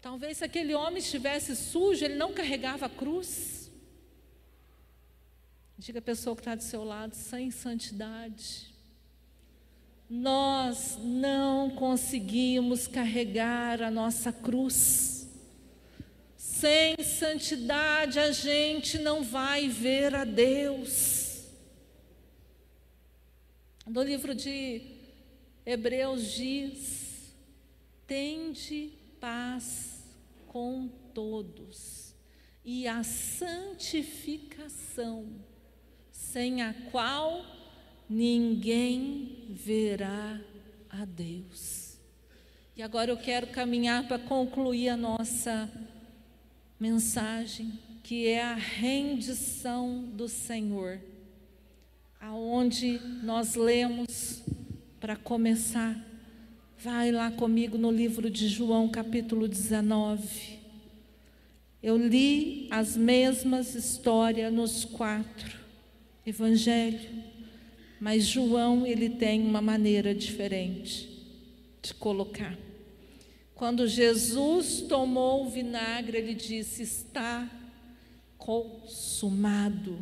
Talvez 0.00 0.38
se 0.38 0.44
aquele 0.44 0.74
homem 0.74 0.98
estivesse 0.98 1.56
sujo, 1.56 2.04
ele 2.04 2.14
não 2.14 2.32
carregava 2.32 2.86
a 2.86 2.88
cruz. 2.88 3.70
Diga 5.76 5.98
a 5.98 6.02
pessoa 6.02 6.36
que 6.36 6.40
está 6.40 6.54
do 6.54 6.62
seu 6.62 6.84
lado, 6.84 7.14
sem 7.14 7.50
santidade 7.50 8.71
nós 10.14 10.98
não 11.02 11.70
conseguimos 11.70 12.86
carregar 12.86 13.80
a 13.80 13.90
nossa 13.90 14.30
cruz. 14.30 15.26
Sem 16.36 17.02
santidade 17.02 18.18
a 18.18 18.30
gente 18.30 18.98
não 18.98 19.22
vai 19.22 19.70
ver 19.70 20.14
a 20.14 20.26
Deus. 20.26 21.46
No 23.86 24.02
livro 24.02 24.34
de 24.34 24.82
Hebreus 25.64 26.32
diz: 26.32 27.32
tende 28.06 28.92
paz 29.18 30.04
com 30.46 30.90
todos 31.14 32.14
e 32.62 32.86
a 32.86 33.02
santificação, 33.02 35.26
sem 36.10 36.60
a 36.60 36.74
qual 36.90 37.61
ninguém 38.12 39.48
verá 39.48 40.38
a 40.90 41.04
Deus. 41.04 41.98
E 42.76 42.82
agora 42.82 43.10
eu 43.10 43.16
quero 43.16 43.46
caminhar 43.46 44.06
para 44.06 44.18
concluir 44.18 44.90
a 44.90 44.96
nossa 44.96 45.70
mensagem, 46.78 47.72
que 48.02 48.26
é 48.26 48.42
a 48.42 48.54
rendição 48.54 50.04
do 50.04 50.28
Senhor, 50.28 51.00
aonde 52.20 53.00
nós 53.22 53.54
lemos 53.54 54.42
para 55.00 55.16
começar. 55.16 55.98
Vai 56.78 57.12
lá 57.12 57.30
comigo 57.30 57.78
no 57.78 57.90
livro 57.90 58.28
de 58.28 58.48
João, 58.48 58.88
capítulo 58.88 59.48
19. 59.48 60.58
Eu 61.82 61.96
li 61.96 62.68
as 62.70 62.96
mesmas 62.96 63.74
histórias 63.74 64.52
nos 64.52 64.84
quatro 64.84 65.58
evangelhos. 66.26 67.31
Mas 68.02 68.24
João, 68.24 68.84
ele 68.84 69.08
tem 69.10 69.40
uma 69.40 69.62
maneira 69.62 70.12
diferente 70.12 71.08
de 71.80 71.94
colocar. 71.94 72.58
Quando 73.54 73.86
Jesus 73.86 74.80
tomou 74.80 75.46
o 75.46 75.48
vinagre, 75.48 76.18
ele 76.18 76.34
disse: 76.34 76.82
Está 76.82 77.48
consumado. 78.36 80.00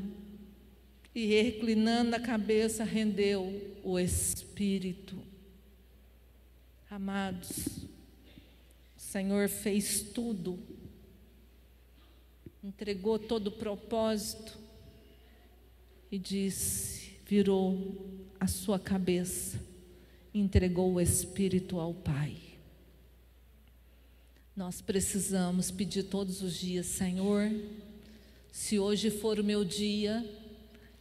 E 1.15 1.27
reclinando 1.27 2.17
a 2.17 2.21
cabeça, 2.21 2.85
rendeu 2.85 3.77
o 3.85 3.99
Espírito. 3.99 5.19
Amados, 6.91 7.85
o 8.97 8.99
Senhor 8.99 9.47
fez 9.47 10.01
tudo, 10.01 10.59
entregou 12.65 13.19
todo 13.19 13.49
o 13.49 13.59
propósito 13.59 14.59
e 16.11 16.19
disse: 16.19 17.00
virou 17.31 17.97
a 18.41 18.49
sua 18.49 18.77
cabeça, 18.77 19.57
entregou 20.35 20.95
o 20.95 21.01
Espírito 21.01 21.79
ao 21.79 21.95
Pai. 21.95 22.37
Nós 24.57 24.81
precisamos 24.81 25.71
pedir 25.71 26.03
todos 26.03 26.43
os 26.43 26.59
dias, 26.59 26.87
Senhor, 26.87 27.49
se 28.51 28.81
hoje 28.81 29.11
for 29.11 29.39
o 29.39 29.45
meu 29.45 29.65
dia, 29.65 30.29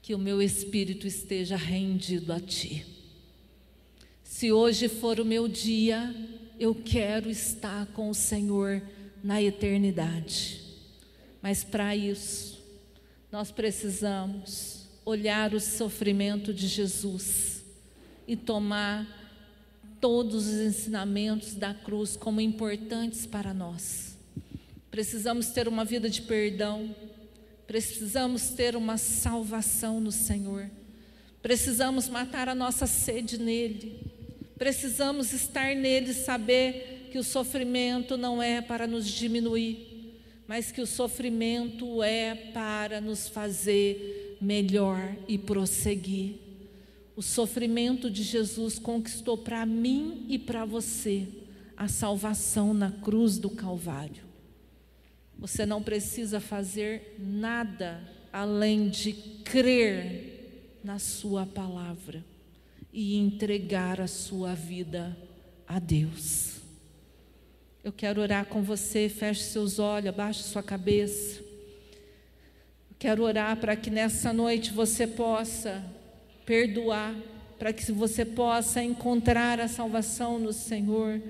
que 0.04 0.14
o 0.14 0.20
meu 0.20 0.40
espírito 0.40 1.08
esteja 1.08 1.56
rendido 1.56 2.32
a 2.32 2.40
Ti. 2.40 2.86
Se 4.24 4.52
hoje 4.52 4.88
for 4.88 5.20
o 5.20 5.26
meu 5.26 5.48
dia, 5.48 6.16
eu 6.60 6.76
quero 6.76 7.28
estar 7.28 7.88
com 7.88 8.08
o 8.08 8.14
Senhor 8.14 8.84
na 9.24 9.42
eternidade. 9.42 10.62
Mas 11.42 11.64
para 11.64 11.96
isso, 11.96 12.64
nós 13.32 13.52
precisamos 13.52 14.79
olhar 15.10 15.53
o 15.53 15.60
sofrimento 15.60 16.53
de 16.53 16.68
Jesus 16.68 17.64
e 18.28 18.36
tomar 18.36 19.07
todos 19.99 20.47
os 20.47 20.62
ensinamentos 20.62 21.55
da 21.55 21.74
cruz 21.74 22.16
como 22.16 22.39
importantes 22.39 23.26
para 23.26 23.53
nós. 23.53 24.18
Precisamos 24.91 25.47
ter 25.47 25.68
uma 25.68 25.84
vida 25.84 26.10
de 26.10 26.22
perdão, 26.22 26.95
precisamos 27.66 28.49
ter 28.49 28.76
uma 28.76 28.97
salvação 28.97 29.99
no 29.99 30.12
Senhor, 30.12 30.70
precisamos 31.41 32.07
matar 32.07 32.47
a 32.47 32.55
nossa 32.55 32.86
sede 32.86 33.39
nele, 33.39 33.99
precisamos 34.57 35.34
estar 35.34 35.76
nele 35.76 36.14
saber 36.14 37.07
que 37.12 37.18
o 37.18 37.24
sofrimento 37.24 38.16
não 38.16 38.41
é 38.41 38.62
para 38.62 38.86
nos 38.86 39.07
diminuir, 39.07 40.16
mas 40.47 40.72
que 40.72 40.82
o 40.82 40.88
sofrimento 40.88 42.03
é 42.03 42.36
para 42.36 43.01
nos 43.01 43.28
fazer 43.28 44.18
melhor 44.42 45.16
e 45.28 45.38
prosseguir. 45.38 46.36
O 47.16 47.22
sofrimento 47.22 48.10
de 48.10 48.24
Jesus 48.24 48.80
conquistou 48.80 49.38
para 49.38 49.66
mim 49.66 50.26
e 50.30 50.40
para 50.40 50.66
você 50.66 51.28
a 51.76 51.88
salvação 51.88 52.74
na 52.74 52.92
cruz 52.92 53.38
do 53.38 53.50
Calvário. 53.50 54.24
Você 55.38 55.66
não 55.66 55.82
precisa 55.82 56.40
fazer 56.40 57.16
nada 57.20 58.02
além 58.32 58.90
de 58.90 59.14
crer 59.44 60.80
na 60.84 61.00
Sua 61.00 61.46
palavra 61.46 62.24
e 62.92 63.16
entregar 63.18 64.02
a 64.02 64.08
sua 64.08 64.54
vida 64.54 65.16
a 65.68 65.80
Deus. 65.80 66.56
Eu 67.84 67.94
quero 67.94 68.22
orar 68.22 68.46
com 68.46 68.62
você, 68.62 69.08
feche 69.08 69.44
seus 69.44 69.80
olhos, 69.80 70.10
abaixe 70.10 70.44
sua 70.44 70.64
cabeça. 70.64 71.42
Quero 73.00 73.24
orar 73.24 73.56
para 73.56 73.78
que 73.78 73.89
nessa 73.89 74.34
noite 74.34 74.74
você 74.74 75.08
possa 75.08 75.82
perdoar, 76.45 77.16
para 77.58 77.72
que 77.72 77.89
você 77.93 78.26
possa 78.26 78.84
encontrar 78.84 79.58
a 79.58 79.70
salvação 79.70 80.38
no 80.38 80.52
Senhor, 80.52 81.22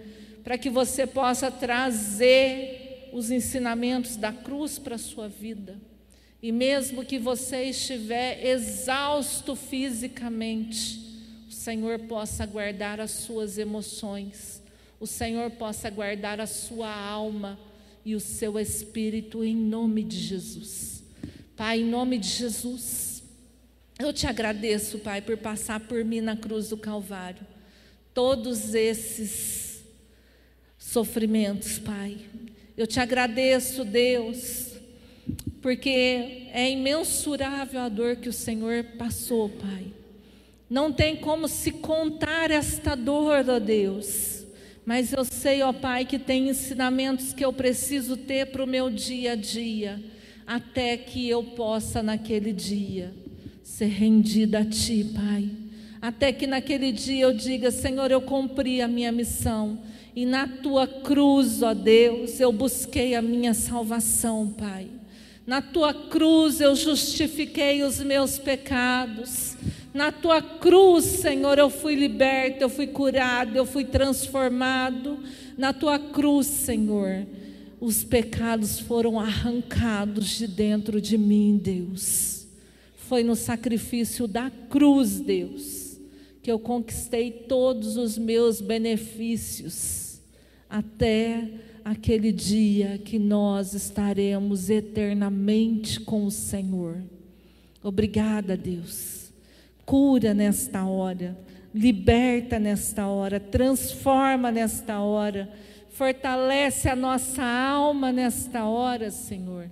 para 0.43 0.57
que 0.57 0.67
você 0.67 1.05
possa 1.05 1.51
trazer 1.51 3.11
os 3.13 3.29
ensinamentos 3.29 4.15
da 4.15 4.33
cruz 4.33 4.79
para 4.79 4.95
a 4.95 4.97
sua 4.97 5.27
vida. 5.27 5.77
E 6.41 6.51
mesmo 6.51 7.05
que 7.05 7.19
você 7.19 7.65
estiver 7.65 8.43
exausto 8.43 9.55
fisicamente, 9.55 10.99
o 11.47 11.51
Senhor 11.51 11.99
possa 11.99 12.47
guardar 12.47 12.99
as 12.99 13.11
suas 13.11 13.59
emoções, 13.59 14.59
o 14.99 15.05
Senhor 15.05 15.51
possa 15.51 15.87
guardar 15.91 16.41
a 16.41 16.47
sua 16.47 16.91
alma 16.91 17.59
e 18.03 18.15
o 18.15 18.19
seu 18.19 18.57
espírito 18.57 19.43
em 19.43 19.55
nome 19.55 20.03
de 20.03 20.17
Jesus. 20.17 20.98
Pai, 21.59 21.81
em 21.81 21.83
nome 21.83 22.17
de 22.17 22.29
Jesus, 22.29 23.21
eu 23.99 24.13
te 24.13 24.25
agradeço, 24.25 24.97
Pai, 24.99 25.21
por 25.21 25.35
passar 25.35 25.77
por 25.81 26.05
mim 26.05 26.21
na 26.21 26.37
cruz 26.37 26.69
do 26.69 26.77
Calvário. 26.77 27.45
Todos 28.13 28.73
esses 28.73 29.83
sofrimentos, 30.77 31.77
Pai. 31.77 32.17
Eu 32.77 32.87
te 32.87 33.01
agradeço, 33.01 33.83
Deus, 33.83 34.67
porque 35.61 36.47
é 36.53 36.71
imensurável 36.71 37.81
a 37.81 37.89
dor 37.89 38.15
que 38.15 38.29
o 38.29 38.33
Senhor 38.33 38.81
passou, 38.97 39.49
Pai. 39.49 39.87
Não 40.69 40.93
tem 40.93 41.17
como 41.17 41.45
se 41.49 41.73
contar 41.73 42.51
esta 42.51 42.95
dor, 42.95 43.43
ó 43.49 43.59
Deus. 43.59 44.45
Mas 44.85 45.11
eu 45.11 45.25
sei, 45.25 45.61
ó 45.61 45.73
Pai, 45.73 46.05
que 46.05 46.17
tem 46.17 46.47
ensinamentos 46.47 47.33
que 47.33 47.43
eu 47.43 47.51
preciso 47.51 48.15
ter 48.15 48.45
para 48.45 48.63
o 48.63 48.65
meu 48.65 48.89
dia 48.89 49.33
a 49.33 49.35
dia, 49.35 50.01
até 50.49 50.97
que 50.97 51.29
eu 51.29 51.43
possa 51.43 52.01
naquele 52.01 52.51
dia 52.51 53.13
ser 53.61 53.85
rendida 53.85 54.61
a 54.61 54.65
Ti, 54.65 55.05
Pai. 55.13 55.47
Até 56.01 56.31
que 56.31 56.47
naquele 56.47 56.91
dia 56.91 57.25
eu 57.25 57.33
diga, 57.33 57.69
Senhor, 57.69 58.09
eu 58.09 58.19
cumpri 58.19 58.81
a 58.81 58.87
minha 58.87 59.11
missão. 59.11 59.79
E 60.15 60.25
na 60.25 60.47
Tua 60.47 60.87
cruz, 60.87 61.61
ó 61.61 61.75
Deus, 61.75 62.39
eu 62.39 62.51
busquei 62.51 63.13
a 63.13 63.21
minha 63.21 63.53
salvação, 63.53 64.51
Pai. 64.57 64.87
Na 65.45 65.61
tua 65.63 65.91
cruz 65.93 66.61
eu 66.61 66.75
justifiquei 66.75 67.81
os 67.81 67.99
meus 67.99 68.37
pecados. 68.37 69.55
Na 69.91 70.11
tua 70.11 70.43
cruz, 70.43 71.05
Senhor, 71.05 71.57
eu 71.57 71.71
fui 71.71 71.95
liberto, 71.95 72.61
eu 72.61 72.69
fui 72.69 72.85
curado, 72.85 73.55
eu 73.55 73.65
fui 73.65 73.83
transformado. 73.83 75.19
Na 75.57 75.73
tua 75.73 75.97
cruz, 75.97 76.45
Senhor, 76.45 77.25
os 77.79 78.03
pecados 78.03 78.79
foram 78.79 79.19
arrancados 79.19 80.37
de 80.37 80.47
dentro 80.47 80.99
de 80.99 81.17
mim, 81.17 81.59
Deus. 81.61 82.47
Foi 82.95 83.23
no 83.23 83.35
sacrifício 83.35 84.27
da 84.27 84.51
cruz, 84.69 85.19
Deus, 85.19 85.97
que 86.43 86.51
eu 86.51 86.59
conquistei 86.59 87.31
todos 87.31 87.97
os 87.97 88.17
meus 88.17 88.61
benefícios 88.61 90.19
até 90.69 91.49
aquele 91.83 92.31
dia 92.31 92.99
que 92.99 93.17
nós 93.17 93.73
estaremos 93.73 94.69
eternamente 94.69 95.99
com 95.99 96.25
o 96.25 96.31
Senhor. 96.31 97.01
Obrigada, 97.81 98.55
Deus. 98.55 99.31
Cura 99.85 100.33
nesta 100.33 100.85
hora, 100.85 101.35
liberta 101.73 102.59
nesta 102.59 103.07
hora, 103.07 103.39
transforma 103.39 104.51
nesta 104.51 104.99
hora, 104.99 105.51
fortalece 105.99 106.87
a 106.87 106.95
nossa 106.95 107.43
alma 107.43 108.09
nesta 108.09 108.63
hora, 108.63 109.11
Senhor. 109.11 109.69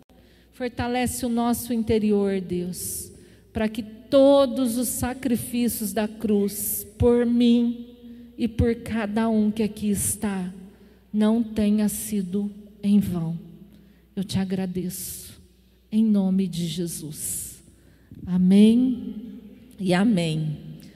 Fortalece 0.51 1.25
o 1.25 1.29
nosso 1.29 1.71
interior, 1.71 2.41
Deus, 2.41 3.09
para 3.53 3.69
que 3.69 3.81
todos 3.81 4.77
os 4.77 4.89
sacrifícios 4.89 5.93
da 5.93 6.05
cruz, 6.05 6.85
por 6.97 7.25
mim 7.25 7.95
e 8.37 8.45
por 8.45 8.75
cada 8.75 9.29
um 9.29 9.49
que 9.49 9.63
aqui 9.63 9.89
está, 9.89 10.53
não 11.13 11.41
tenha 11.41 11.87
sido 11.87 12.51
em 12.83 12.99
vão. 12.99 13.39
Eu 14.13 14.25
te 14.25 14.37
agradeço, 14.37 15.41
em 15.89 16.03
nome 16.03 16.45
de 16.45 16.67
Jesus. 16.67 17.63
Amém 18.25 19.15
e 19.79 19.93
amém. 19.93 20.66